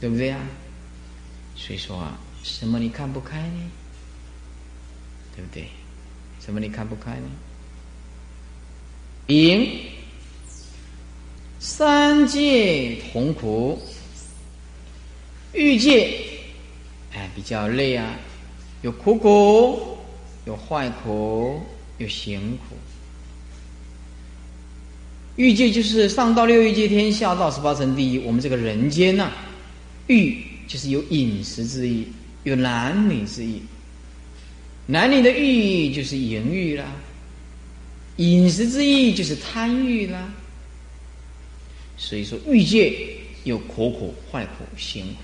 [0.00, 0.38] 对不对呀？
[1.54, 3.70] 所以说啊，什么你看不开呢？
[5.34, 5.68] 对不对？
[6.44, 7.28] 什么你看不开呢？
[9.26, 9.80] 因
[11.58, 13.80] 三界同苦，
[15.52, 16.20] 欲界
[17.14, 18.14] 哎比较累啊，
[18.82, 19.96] 有苦苦。
[20.44, 21.60] 有坏苦，
[21.98, 22.76] 有行苦。
[25.34, 28.20] 欲界就是上到六欲界天，下到十八层地狱。
[28.20, 29.32] 我们这个人间呐，
[30.06, 32.06] 欲就是有饮食之意，
[32.44, 33.62] 有男女之意。
[34.86, 36.86] 男女的欲就是淫欲啦，
[38.16, 40.32] 饮食之意就是贪欲啦。
[41.96, 42.94] 所以说，欲界
[43.44, 45.22] 有苦苦、坏苦、行苦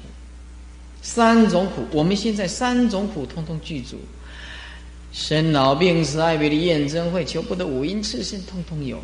[1.02, 1.86] 三种苦。
[1.92, 3.98] 我们现在三种苦通通具足。
[5.12, 8.96] 生老病死、爱别离、怨憎会、求不得、五阴炽盛，通通有；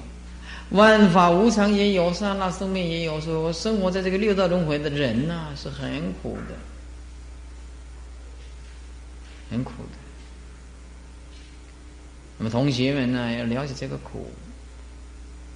[0.70, 3.20] 万法无常也有，刹那生命也有。
[3.20, 6.54] 说生活在这个六道轮回的人呐，是很苦的，
[9.50, 9.98] 很苦的。
[12.38, 14.30] 那么同学们呢，要了解这个苦，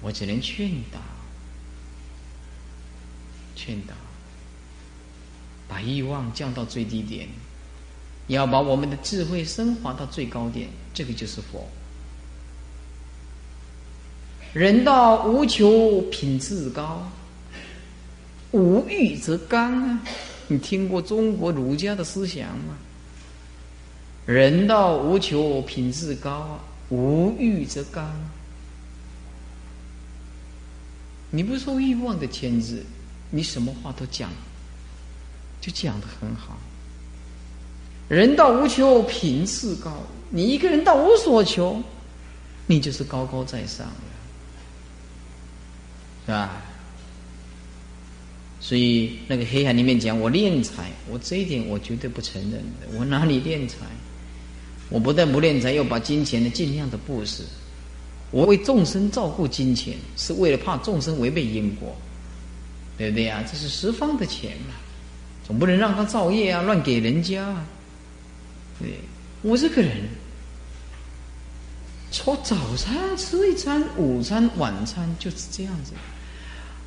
[0.01, 0.99] 我只能劝导，
[3.55, 3.93] 劝导，
[5.67, 7.29] 把欲望降到最低点。
[8.27, 11.69] 要把我们的智慧升华到最高点，这个就是佛。
[14.53, 17.01] 人道无求品质高，
[18.51, 19.99] 无欲则刚啊！
[20.47, 22.77] 你听过中国儒家的思想吗？
[24.27, 28.13] 人道无求品质高啊，无欲则刚。
[31.31, 32.83] 你不受欲望的牵制，
[33.31, 34.29] 你什么话都讲，
[35.59, 36.59] 就讲的很好。
[38.07, 39.91] 人道无求，品次高。
[40.29, 41.81] 你一个人道无所求，
[42.67, 43.93] 你就是高高在上了，
[46.25, 46.61] 是吧？
[48.59, 52.97] 所以那个黑暗里面讲我敛财，我这一点我绝对不承认的。
[52.97, 53.79] 我哪里敛财？
[54.89, 57.43] 我不但不敛财，又把金钱的尽量的布施。
[58.31, 61.93] 我为众生照顾金钱，是为了怕众生违背因果，
[62.97, 63.43] 对不对呀？
[63.51, 64.75] 这是十方的钱嘛，
[65.45, 67.65] 总不能让他造业啊，乱给人家啊。
[68.79, 68.91] 对，
[69.41, 70.07] 我这个人，
[72.11, 75.91] 从早餐吃一餐，午餐、晚餐就是这样子。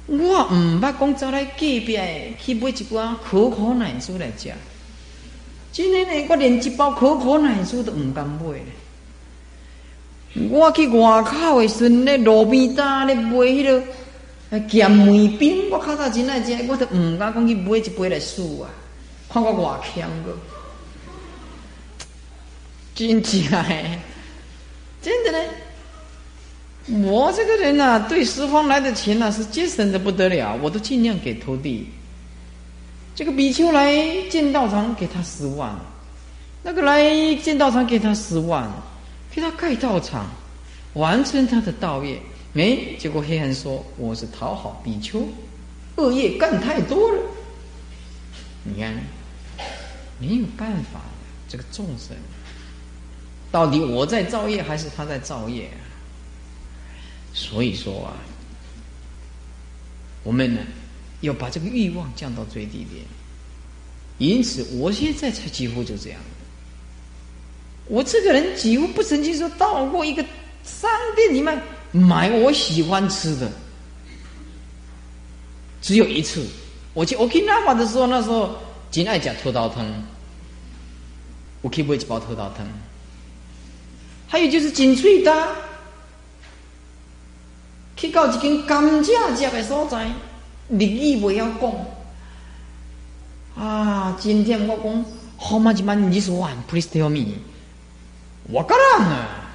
[0.06, 1.98] 我唔捌讲走来隔壁
[2.38, 4.52] 去买一罐可可奶珠来食。
[5.72, 8.40] 今天呢，我连一包可可奶珠都唔敢买
[10.50, 13.82] 我去外口的时，咧路边摊咧买迄个
[14.68, 18.70] 咸梅饼，我较早真爱食，我都唔敢讲去买一杯来试啊，
[19.28, 20.36] 看我外强个。
[22.94, 23.98] 真假哎，
[25.02, 25.38] 真的呢。
[26.88, 31.88] 我这个人呐，对十方来的钱呐是节省的不得了，我都尽量给徒弟。
[33.14, 33.92] 这个比丘来
[34.30, 35.74] 建道场，给他十万；
[36.62, 38.70] 那个来建道场，给他十万，
[39.32, 40.26] 给他盖道场，
[40.94, 42.20] 完成他的道业。
[42.52, 45.26] 没结果，黑暗说我是讨好比丘，
[45.96, 47.18] 恶业干太多了。
[48.62, 48.94] 你看，
[50.20, 51.00] 没有办法，
[51.48, 52.16] 这个众生。
[53.50, 55.68] 到底我在造业还是他在造业？
[57.38, 58.16] 所以说啊，
[60.22, 60.62] 我们呢
[61.20, 63.04] 要把这个欲望降到最低点。
[64.16, 66.18] 因此，我现在才几乎就这样。
[67.84, 70.24] 我这个人几乎不曾经说到过一个
[70.64, 71.62] 商店里面
[71.92, 73.52] 买我喜欢吃的，
[75.82, 76.42] 只有一次。
[76.94, 78.56] 我去 Okinawa 的时候，那时候
[78.90, 79.84] 真爱吃土豆汤，
[81.60, 82.66] 我去买一包土豆汤。
[84.26, 85.56] 还有就是金翠的，
[87.95, 90.07] 去到一间甘蔗汁的所在，
[90.69, 91.71] 日语不要讲。
[93.57, 95.05] 啊，今天我讲
[95.37, 96.55] How much money this one?
[96.69, 97.35] Please tell me.
[98.49, 99.51] 我个人啊，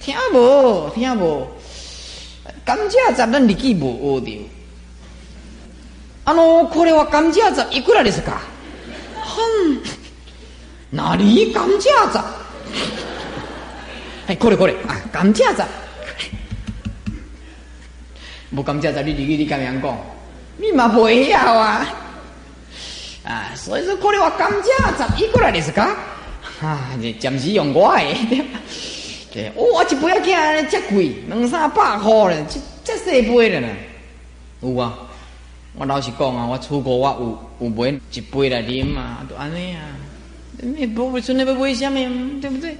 [0.00, 1.46] 听无听无，
[2.64, 4.48] 甘蔗汁咱日记无学着。
[6.24, 8.38] あのこれは甘蔗汁いくらですか？
[9.22, 9.80] 哼，
[10.90, 12.20] 哪里甘蔗汁？
[14.28, 15.62] 哎，これこれ啊，甘蔗汁。
[18.50, 19.96] 无甘蔗汁，你日记你敢样讲？
[20.58, 21.86] 你嘛袂晓啊！
[23.24, 24.64] 啊，所以说これは甘蔗
[24.96, 25.94] 汁いくらですか？
[26.62, 28.44] 啊，这暂时用我的，
[29.34, 33.68] 对，我一杯啊，遮贵，两三百块咧，这这细杯了呢。
[34.62, 34.94] 有啊，
[35.74, 39.82] 我老实讲啊，我出国我有有买一杯来啉嘛，都安尼啊。
[40.58, 42.74] 你不会说你要买什么，对不对？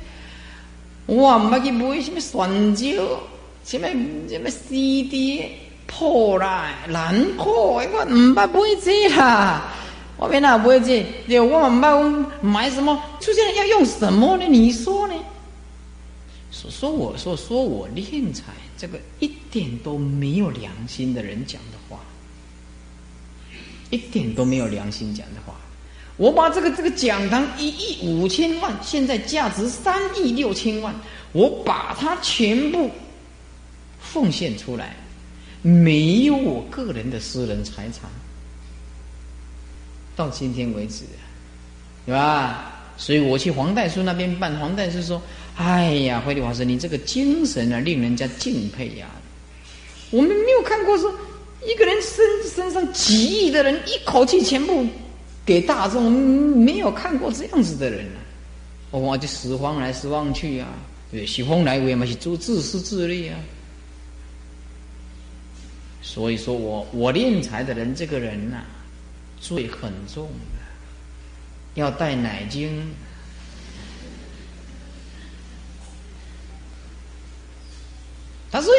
[1.05, 3.21] 我唔捌去买什么酸酒，
[3.64, 3.88] 什么
[4.30, 5.46] 什么 CD
[5.88, 9.74] 破啦、蓝可，我唔捌买这啦。
[10.18, 11.90] 我边那不会这，对，我买
[12.42, 13.02] 买什么？
[13.20, 14.46] 出现了要用什么呢？
[14.48, 15.14] 你说呢？
[16.52, 18.44] 说说我说说我敛财，
[18.78, 22.00] 这个一点都没有良心的人讲的话，
[23.90, 25.56] 一点都没有良心讲的话。
[26.18, 30.94] 我把这个这个讲堂一亿五千万，现在价值三亿六千万，
[31.32, 32.92] 我把它全部
[34.12, 34.96] 奉献出来，
[35.62, 38.10] 没有我个人的私人财产。
[40.16, 41.04] 到今天为止，
[42.06, 42.80] 对吧？
[42.98, 45.20] 所以我去黄代书那边办，黄代书说
[45.56, 49.10] ：“哎呀，慧理法师，你这个精神啊，令人家敬佩呀！
[50.12, 51.12] 我们没有看过说
[51.66, 54.86] 一个人身身上几亿的人，一口气全部
[55.46, 58.20] 给大众，没有看过这样子的人啊！
[58.92, 60.68] 我就十荒来十方去啊，
[61.12, 63.40] 对，十方来为嘛是做自私自利啊？
[66.02, 68.64] 所以说我我练财的人，这个人呐。”
[69.42, 70.62] 罪很重的，
[71.74, 72.94] 要带奶精。
[78.52, 78.72] 他说，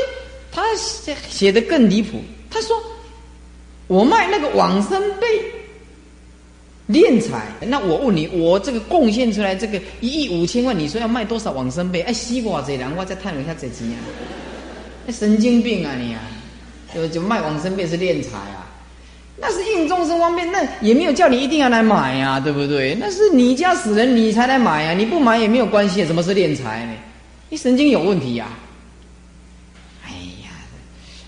[0.52, 2.22] 他写写的更离谱。
[2.48, 2.80] 他说，
[3.88, 5.26] 我卖那个往生被
[6.88, 12.02] 敛财，那我问你，我这个贡献出来这个一亿五千万，你说要卖多少往生被？
[12.02, 15.10] 哎，西瓜这人，我再探一下这钱啊！
[15.10, 16.22] 神经病啊你啊！
[16.94, 18.68] 就就卖往生被是敛财啊！
[19.38, 22.94] 那是应众生方便，那也没有叫你一定要来买呀，对不对？
[22.94, 26.04] 那是你家死人，你才来买呀，你不买也没有关系。
[26.04, 26.92] 什么是敛财呢？
[27.48, 28.46] 你神经有问题呀！
[30.04, 30.10] 哎
[30.44, 30.50] 呀，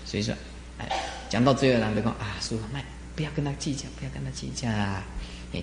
[0.05, 0.33] 所以说，
[0.77, 0.87] 哎，
[1.29, 2.83] 讲到最后，人就讲啊，师傅，卖
[3.15, 5.03] 不要跟他计较，不要跟他计较啊。
[5.53, 5.61] 哎，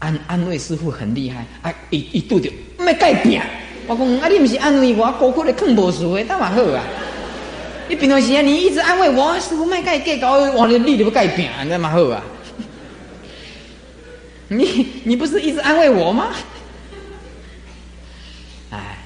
[0.00, 3.42] 安安慰师傅很厉害，啊，一一度就没改变。
[3.86, 6.84] 我讲啊，你不是安慰我，高苦的更无事的，那嘛好啊。
[7.88, 12.22] 你平常时啊你一直安慰我，师傅卖改改搞，我的力都不改变，那蛮好啊。
[14.48, 16.34] 你你不是一直安慰我吗？
[18.70, 18.98] 哎，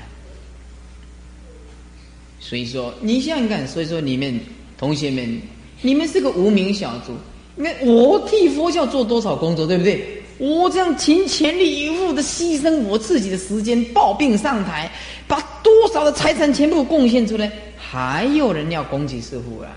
[2.40, 4.38] 所以说你想想看，所以说你们
[4.76, 5.40] 同学们，
[5.82, 7.12] 你们是个无名小卒。
[7.56, 10.22] 你看我替佛教做多少工作，对不对？
[10.38, 14.88] 我这样尽全力以赴的牺牲我自己的时间，抱病上台，
[15.26, 17.50] 把多少的财产全部贡献出来。
[17.90, 19.70] 还有人要攻击师傅啊？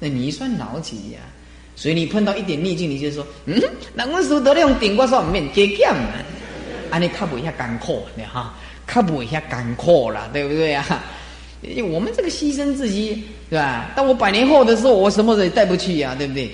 [0.00, 1.20] 那你算老几呀？
[1.76, 3.60] 所以你碰到一点逆境，你就说：“嗯，
[3.94, 6.18] 那我师傅都用顶过上面给减啊，
[6.90, 8.54] 啊，你看不一下干苦的哈，
[8.84, 10.84] 看不一下干苦了，对不对啊？
[11.90, 13.90] 我们这个牺牲自己，对吧？
[13.94, 16.46] 但我百年后的时候，我什么也带不去呀，对不对？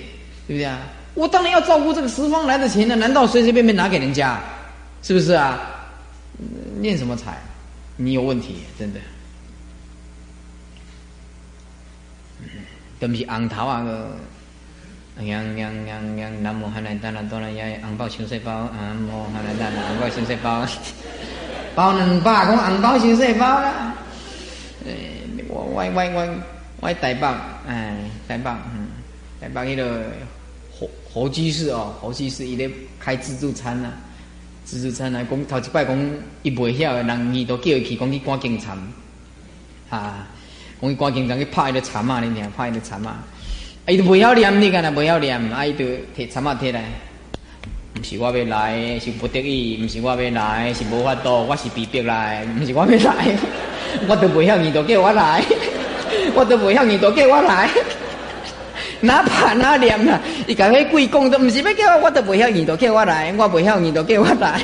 [0.47, 0.79] 对不对啊？
[1.15, 4.39] 我当然要照顾这个十方来的钱呢，难道随随便便拿给人家？
[5.01, 5.59] 是不是啊？
[6.79, 7.41] 念什么财？
[7.95, 8.99] 你有问题，真的。”
[13.01, 14.09] 都是红头啊个，
[15.17, 20.63] 让让让让南无汉来达那多那耶红包小细包，南无汉来达那红包小细包，
[21.73, 23.95] 包两百讲红包小细包啦。
[24.85, 26.35] 诶，我我我我
[26.79, 27.27] 我台北，
[27.67, 27.97] 哎，
[28.27, 28.87] 台北，嗯，
[29.41, 30.03] 台北迄个
[30.79, 33.89] 侯侯居士哦，侯居士伊咧开自助餐呐，
[34.63, 35.97] 自助餐来讲，头一摆讲
[36.43, 38.77] 伊袂晓的人，伊都叫伊去讲去赶警察，
[39.89, 40.27] 啊，
[40.81, 43.15] 我赶警察去拍伊个惨啊，你听，拍伊个惨啊，
[43.87, 45.85] 伊都袂晓念，你干那袂晓念，啊，伊就
[46.17, 46.81] 摕惨啊摕来，
[47.99, 53.37] 毋是我要来，是不得已，毋是我要来，是无法度，我是被逼来，毋是我要来，
[54.07, 55.43] 我都袂晓，你都叫我来，
[56.33, 57.69] 我都袂晓，你都叫我来。
[59.01, 64.59] 哪怕哪念啦，伊甲迄鬼讲都毋是要叫我，我都袂晓念，都叫我来，我袂晓念，都叫我来。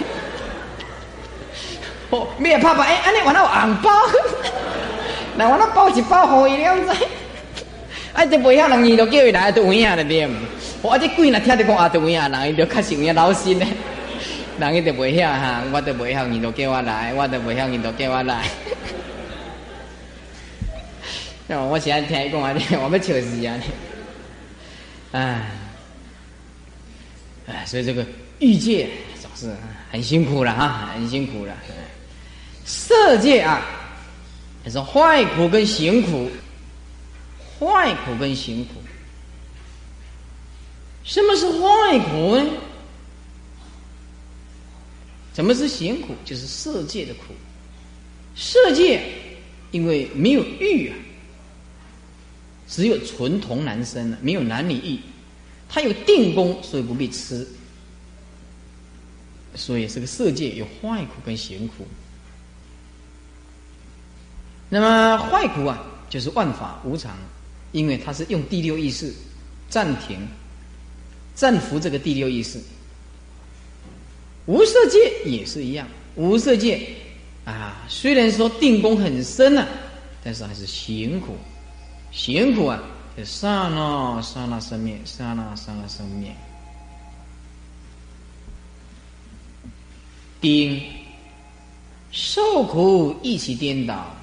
[2.09, 2.83] 哦，咩拍拍？
[2.83, 3.91] 哎，安尼我那有红包，
[5.37, 7.05] 那我那包一包互伊了知？
[8.13, 10.29] 啊，就袂晓人伊就叫伊来，都有影了念。
[10.81, 13.65] 我这鬼若听着讲啊，都有影，人伊就较是有影老实呢。
[14.59, 18.43] 人伊就袂晓哈，我都袂晓念，都叫我来，我都袂晓念，都叫我来。
[21.45, 23.59] 那 我现在听伊讲啊，我要笑死啊！
[25.11, 25.41] 哎，
[27.47, 28.03] 哎，所以这个
[28.39, 28.89] 欲界
[29.21, 29.55] 总是
[29.91, 31.53] 很辛苦了哈，很辛苦了。
[32.65, 33.61] 色界啊，
[34.69, 36.29] 是坏苦跟行苦，
[37.59, 38.73] 坏苦跟行苦。
[41.03, 42.45] 什么是坏苦呢？
[45.33, 46.15] 怎么是行苦？
[46.25, 47.33] 就是色界的苦。
[48.35, 49.03] 色界
[49.71, 50.95] 因为没有欲啊。
[52.67, 54.99] 只有纯童男生了，没有男女欲。
[55.69, 57.47] 他有定功，所以不必吃。
[59.55, 61.87] 所以这个色界有坏苦跟咸苦。
[64.69, 67.15] 那么坏苦啊，就是万法无常，
[67.71, 69.13] 因为它是用第六意识
[69.69, 70.27] 暂停、
[71.35, 72.59] 暂伏这个第六意识。
[74.45, 76.87] 无色界也是一样，无色界
[77.45, 79.67] 啊，虽然说定功很深啊，
[80.23, 81.35] 但是还是辛苦。
[82.11, 82.81] 辛苦啊！
[83.15, 86.33] 就刹那刹那生灭，刹那刹那生灭。
[90.39, 90.81] 丁
[92.11, 94.15] 受苦一起颠倒，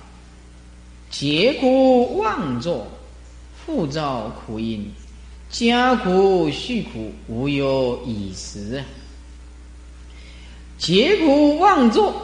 [1.17, 2.89] 结苦妄作，
[3.65, 4.93] 复造苦因，
[5.49, 8.83] 加苦续苦，无有已时。
[10.77, 12.21] 结苦妄作，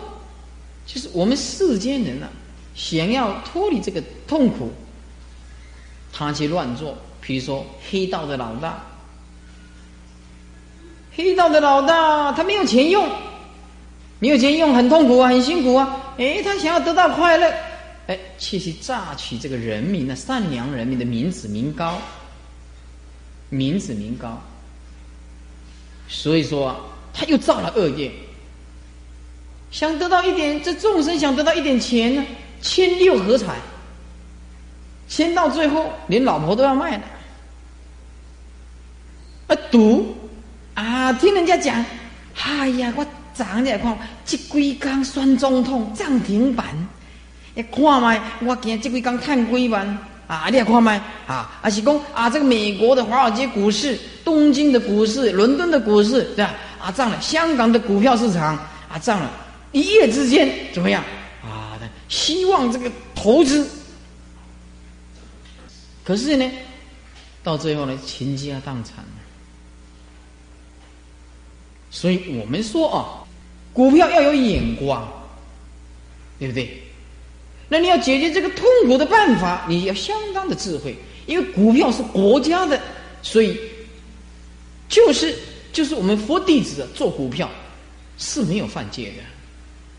[0.84, 2.28] 就是我们世间人啊，
[2.74, 4.72] 想要脱离这个痛苦。
[6.12, 8.84] 他去乱做，比如说黑道的老大，
[11.14, 13.08] 黑道的老大他没有钱用，
[14.18, 15.96] 没有钱用很痛苦啊，很辛苦啊。
[16.18, 17.54] 哎，他想要得到快乐，
[18.10, 21.96] 哎，去去榨取这个人民的善良人民的民脂民膏，
[23.50, 24.36] 民脂民膏。
[26.08, 28.10] 所以说他又造了恶业，
[29.70, 32.26] 想得到一点，这众生想得到一点钱呢，
[32.60, 33.54] 千六合彩。
[35.08, 37.04] 签到最后，连老婆都要卖了。
[39.46, 40.16] 啊，赌
[40.74, 41.12] 啊！
[41.12, 41.84] 听人家讲，
[42.42, 46.66] 哎呀，我昨日看这几工选总统涨停板，
[47.54, 50.46] 你看卖，我今这几工赚几万啊！
[50.50, 50.96] 你也看卖
[51.26, 51.58] 啊！
[51.60, 56.54] 啊是讲啊，这个美国的华尔街股市、东京的股市、伦敦的股市，对吧？
[56.80, 58.56] 啊涨了，香港的股票市场
[58.88, 59.28] 啊涨了，
[59.72, 61.02] 一夜之间怎么样？
[61.42, 61.76] 啊，
[62.08, 63.68] 希望这个投资。
[66.04, 66.48] 可是呢，
[67.42, 69.04] 到最后呢，倾家荡产。
[71.90, 73.26] 所以我们说啊，
[73.72, 75.06] 股票要有眼光，
[76.38, 76.79] 对不对？
[77.72, 82.78] 那你要解决这个痛苦的办法，你要相当的智慧，因为股票是国家的，
[83.22, 83.56] 所以
[84.88, 85.38] 就是
[85.72, 87.48] 就是我们佛弟子做股票
[88.18, 89.22] 是没有犯戒的，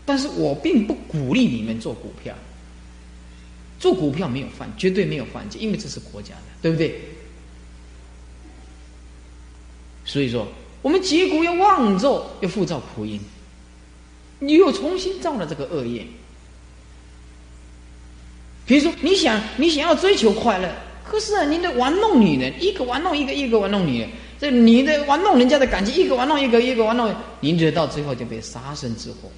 [0.04, 2.34] 但是我并不鼓励你们做股票。
[3.80, 7.00] 做股票没有犯，绝对没有犯戒，因为这是国家的，对不对？
[10.04, 10.46] 所以说，
[10.82, 13.18] 我们结果要妄咒，要复造苦因，
[14.38, 16.06] 你又重新造了这个恶业。
[18.72, 20.66] 比如说，你想你想要追求快乐，
[21.04, 24.08] 可是啊，你的玩弄女人，一个玩弄一个，一个玩弄女人，
[24.40, 29.30] 这你的玩弄人家的感情，一个玩弄一个，一个玩弄，你惹到最后就被杀身之祸，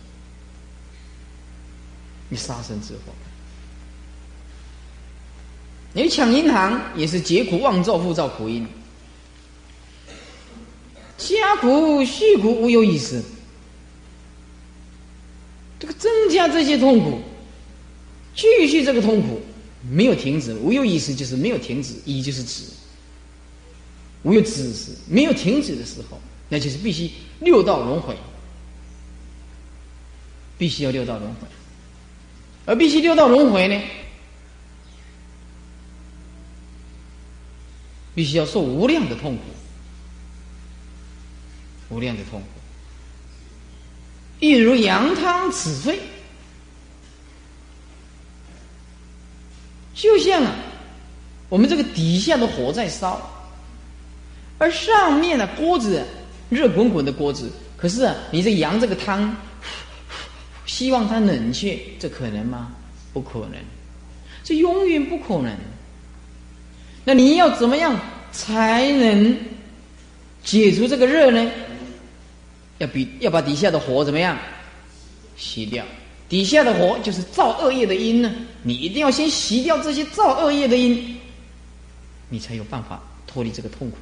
[2.29, 3.13] 你杀身之祸。
[5.95, 8.65] 你抢银行也是劫苦妄造，复造苦因，
[11.19, 13.21] 加苦续苦无有意思。
[15.81, 17.21] 这个增加这些痛苦，
[18.35, 19.41] 继续这个痛苦
[19.89, 22.65] 没有停止，无有意思就是没有停止，一就是止，
[24.23, 28.17] 无有止时，没有停止的时候，那就是必须六道轮回，
[30.59, 31.47] 必须要六道轮回，
[32.67, 33.81] 而必须六道轮回呢？
[38.15, 39.43] 必须要受无量的痛苦，
[41.89, 42.47] 无量的痛苦。
[44.39, 45.99] 一如羊汤止沸，
[50.05, 50.55] 就像啊，
[51.49, 53.19] 我们这个底下的火在烧，
[54.59, 56.05] 而上面的锅子
[56.51, 59.35] 热滚滚的锅子，可是啊，你这羊这个汤，
[60.67, 62.71] 希望它冷却，这可能吗？
[63.15, 63.53] 不可能，
[64.43, 65.57] 这永远不可能。
[67.03, 67.99] 那你要怎么样
[68.31, 69.35] 才能
[70.45, 71.51] 解除这个热呢？
[72.77, 74.37] 要比要把底下的火怎么样
[75.39, 75.83] 熄掉？
[76.35, 78.35] 底下的火就是造恶业的因呢。
[78.65, 81.17] 你一定要先熄掉这些造恶业的因，
[82.29, 83.99] 你才有办法脱离这个痛苦。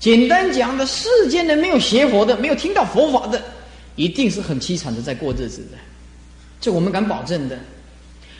[0.00, 3.40] 简单讲的，世间的没有学佛的，没有听到佛法的，
[3.94, 5.78] 一定是很凄惨的在过日子的。
[6.60, 7.56] 这我们敢保证的，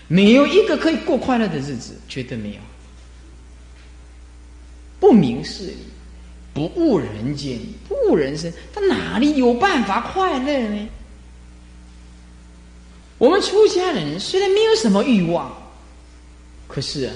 [0.08, 2.56] 没有一个可以过快乐的日子，绝对没有。
[4.98, 5.76] 不明事理。
[6.52, 10.88] 不悟人间，不悟人生，他哪里有办法快乐呢？
[13.18, 15.56] 我们出家人虽然没有什么欲望，
[16.68, 17.14] 可是啊，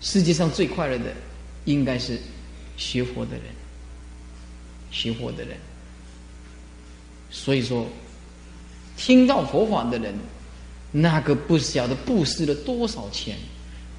[0.00, 1.12] 世界上最快乐的
[1.64, 2.18] 应该是
[2.76, 3.44] 学佛的人，
[4.90, 5.56] 学佛的人。
[7.30, 7.86] 所以说，
[8.96, 10.14] 听到佛法的人，
[10.92, 13.36] 那个不晓得布施了多少钱，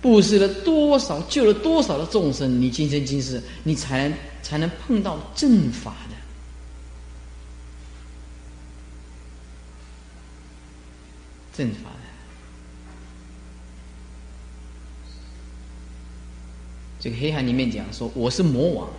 [0.01, 4.17] 布施了多少，救了多少的众生，你今生今世，你才能。
[4.43, 6.15] 才能碰到正法的
[11.61, 11.95] 正法的。
[16.99, 18.89] 这个黑海里面讲说，我是魔王，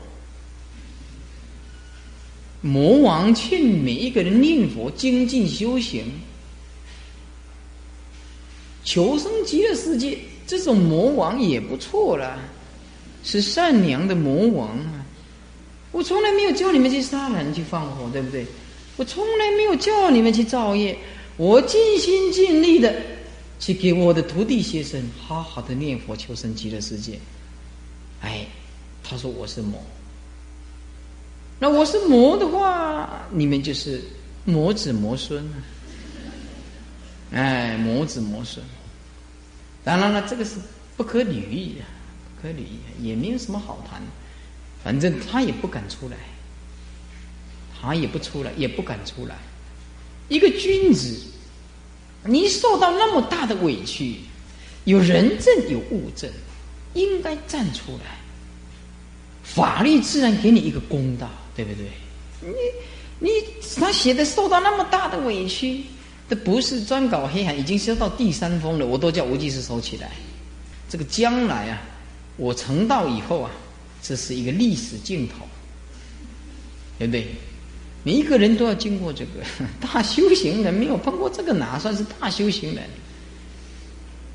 [2.60, 6.04] 魔王劝每一个人念佛、精进修行、
[8.84, 10.16] 求生极乐世界，
[10.46, 12.38] 这种魔王也不错了，
[13.24, 15.04] 是善良的魔王啊。
[15.90, 18.46] 我从来没有叫你们去杀人、去放火，对不对？
[18.96, 20.96] 我从来没有叫你们去造业，
[21.42, 22.94] 我尽心尽力的
[23.58, 27.18] 去给我的徒弟学生好好的念佛、求生极乐世界。
[28.20, 28.46] 哎，
[29.02, 29.82] 他说我是魔，
[31.58, 34.00] 那我是魔的话，你们就是
[34.44, 35.58] 魔子魔孙啊！
[37.32, 38.64] 哎，魔子魔孙，
[39.82, 40.54] 当然了，这个是
[40.96, 41.84] 不可理喻的，
[42.36, 44.00] 不可理喻，也没有什么好谈。
[44.84, 46.16] 反正他也不敢出来，
[47.80, 49.36] 他也不出来，也不敢出来。
[50.28, 51.20] 一个君子，
[52.24, 54.16] 你受到那么大的委屈，
[54.84, 56.30] 有人证有物证，
[56.94, 58.18] 应该站出来。
[59.42, 61.86] 法律自然给你一个公道，对不对？
[62.40, 62.54] 你
[63.18, 63.30] 你
[63.76, 65.82] 他写的受到那么大的委屈，
[66.28, 70.12] 这不是专搞黑海，已经收到第三封了，我都叫无忌师收起来。
[70.88, 71.82] 这个将来啊，
[72.36, 73.50] 我成道以后啊。
[74.04, 75.46] 这是一个历史镜头，
[76.98, 77.28] 对不对？
[78.04, 79.44] 每一个人都要经过这个
[79.80, 82.84] 大修行人，没有碰过这个哪算是大修行人？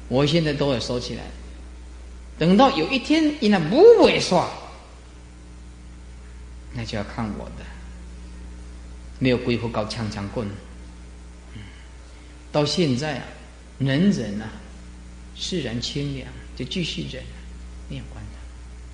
[0.08, 1.24] 我现在都要收起来，
[2.40, 4.50] 等到有一天你那不萎缩，
[6.74, 7.66] 那就要看我的，
[9.20, 10.48] 没有鬼火搞枪枪棍。
[12.54, 13.26] 到现在啊，
[13.80, 14.50] 能忍啊，
[15.36, 17.22] 释然清凉，就继续忍，
[17.90, 18.40] 不要管他，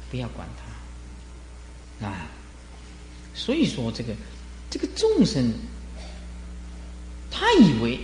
[0.10, 2.08] 不要管他。
[2.08, 2.26] 啊，
[3.36, 4.14] 所以说这个
[4.74, 5.54] 这个众生，
[7.30, 8.00] 他以为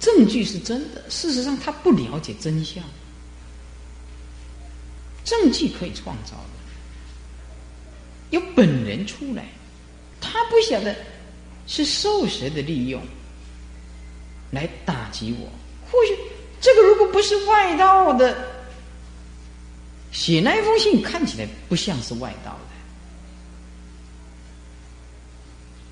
[0.00, 2.82] 证据是真的，事实上他不了解真相。
[5.24, 6.50] 证据可以创造的，
[8.30, 9.44] 有本人出来，
[10.20, 10.96] 他不晓得
[11.68, 13.00] 是受谁的利用
[14.50, 15.48] 来打击我。
[15.88, 16.18] 或许
[16.60, 18.36] 这个如果不是外道的。
[20.10, 22.67] 写那一封信看起来不像是外道的，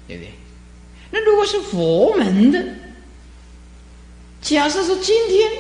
[0.07, 0.33] 对不对？
[1.11, 2.65] 那如果是佛门的，
[4.43, 5.51] 假设说今天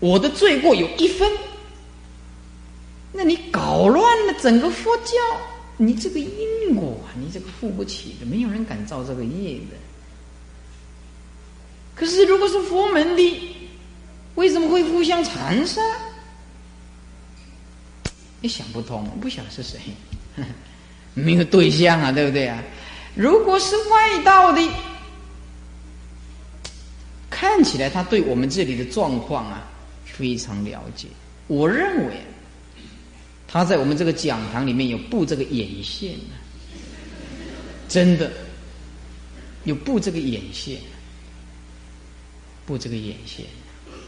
[0.00, 1.30] 我的罪过有一分，
[3.12, 5.14] 那你搞乱了整个佛教，
[5.76, 9.76] 你这个因果，你这个付不起的，没有人敢造这个业的。
[11.94, 13.40] 可是如果是佛门的，
[14.34, 15.80] 为什么会互相残杀？
[18.40, 19.78] 你想不通，不想是谁，
[21.14, 22.62] 没有对象啊，对不对啊？
[23.14, 24.66] 如果是外道的，
[27.28, 29.68] 看起来他对我们这里的状况啊
[30.04, 31.08] 非常了解。
[31.48, 32.14] 我认为
[33.46, 36.34] 他在我们这个讲堂里面有布这个眼线呢，
[37.88, 38.32] 真的
[39.64, 40.78] 有布这个眼线，
[42.64, 43.44] 布这个眼线，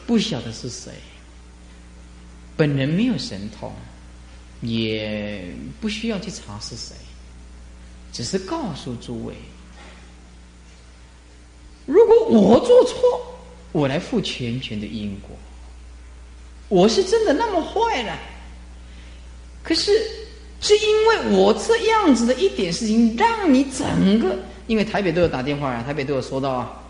[0.06, 0.90] 不晓得是谁，
[2.56, 3.70] 本人没有神通。
[4.64, 5.44] 也
[5.80, 6.94] 不需要去查是谁，
[8.12, 9.34] 只是告诉诸位，
[11.86, 12.94] 如果我做错，
[13.72, 15.30] 我来负全权的因果。
[16.68, 18.18] 我是真的那么坏了？
[19.62, 19.92] 可是
[20.60, 24.36] 是因为我这样子的一点事情，让你整个，
[24.66, 26.82] 因为台北都有打电话啊，台北都有收到啊，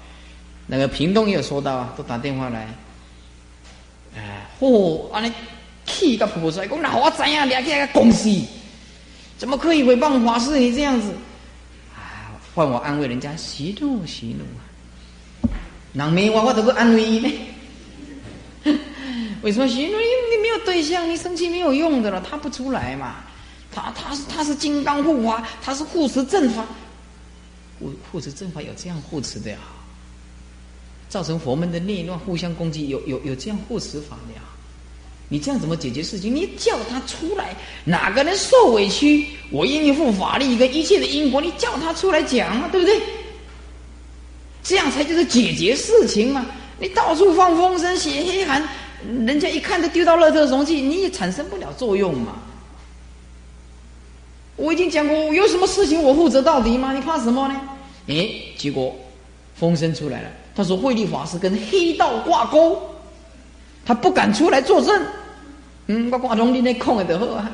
[0.67, 2.73] 那个屏东也有收到啊，都打电话来，
[4.17, 5.33] 哎，嚯，啊你
[5.95, 8.29] 气个婆出来，讲那我怎样两个公司？
[9.39, 10.59] 怎么可以诽谤法师？
[10.59, 11.13] 你这样子，
[11.95, 14.63] 啊，换我安慰人家，息怒息怒啊！
[15.93, 17.31] 人没我，我怎么安慰呢？
[19.43, 19.93] 为什么息怒？
[19.99, 20.05] 你
[20.37, 23.17] 你没有对象，你生气没有用的了，他不出来嘛。
[23.73, 26.65] 他他是他是金刚护法，他是护持正法，
[27.79, 29.59] 护护持正法有这样护持的呀？
[31.09, 34.41] 造成佛门的内乱，互相攻击，有有有这样护持法的呀？
[35.35, 36.33] 你这样怎么解决事情？
[36.33, 41.41] 你叫他出来，哪个人受委屈，我愿意负法律跟一切的因果。
[41.41, 43.01] 你叫他出来讲嘛，对不对？
[44.63, 46.47] 这样才就是解决事情嘛。
[46.79, 48.63] 你到处放风声、写黑函，
[49.27, 52.35] 人家一看都丢到垃圾容器，你也产生不了作用嘛。
[54.55, 56.93] 我已经讲过，有什么事情我负责到底吗？
[56.93, 57.61] 你怕什么呢？
[58.07, 58.95] 哎，结果
[59.57, 62.81] 风声出来了，他说慧利法师跟黑道挂钩。
[63.87, 65.07] 他不敢出来作证，
[65.87, 67.51] 嗯，我挂中你那空的好啊。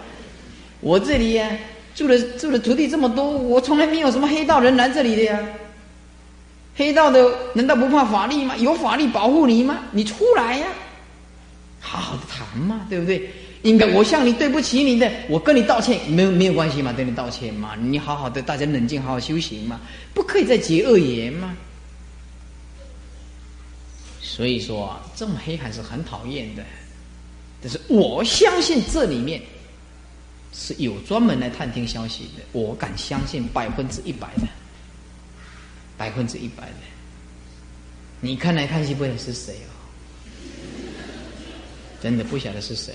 [0.80, 1.50] 我这里呀
[1.94, 5.38] 住了住了徒弟这么多，我从来没有什么黑道人来这里的呀。
[6.76, 8.56] 黑道的难道不怕法律吗？
[8.56, 9.80] 有法律保护你吗？
[9.90, 10.66] 你出来呀，
[11.80, 13.28] 好好的谈嘛，对不对？
[13.62, 19.78] 应该我向你对不起你的，我跟你道歉，没有没有关系嘛，跟你道歉嘛，你好好的，大家冷静，好好修行嘛，
[20.14, 21.54] 不可以再结恶缘嘛。
[24.22, 26.64] 所以说啊，这么黑还是很讨厌的。
[27.62, 29.42] 但是我相信这里面
[30.52, 34.48] 是有专门来探听消息的，我敢相信百分之一百的，
[35.96, 36.76] 百分之一百的。
[38.20, 39.70] 你看来看去不晓得是谁哦，
[42.02, 42.94] 真的不晓得是谁。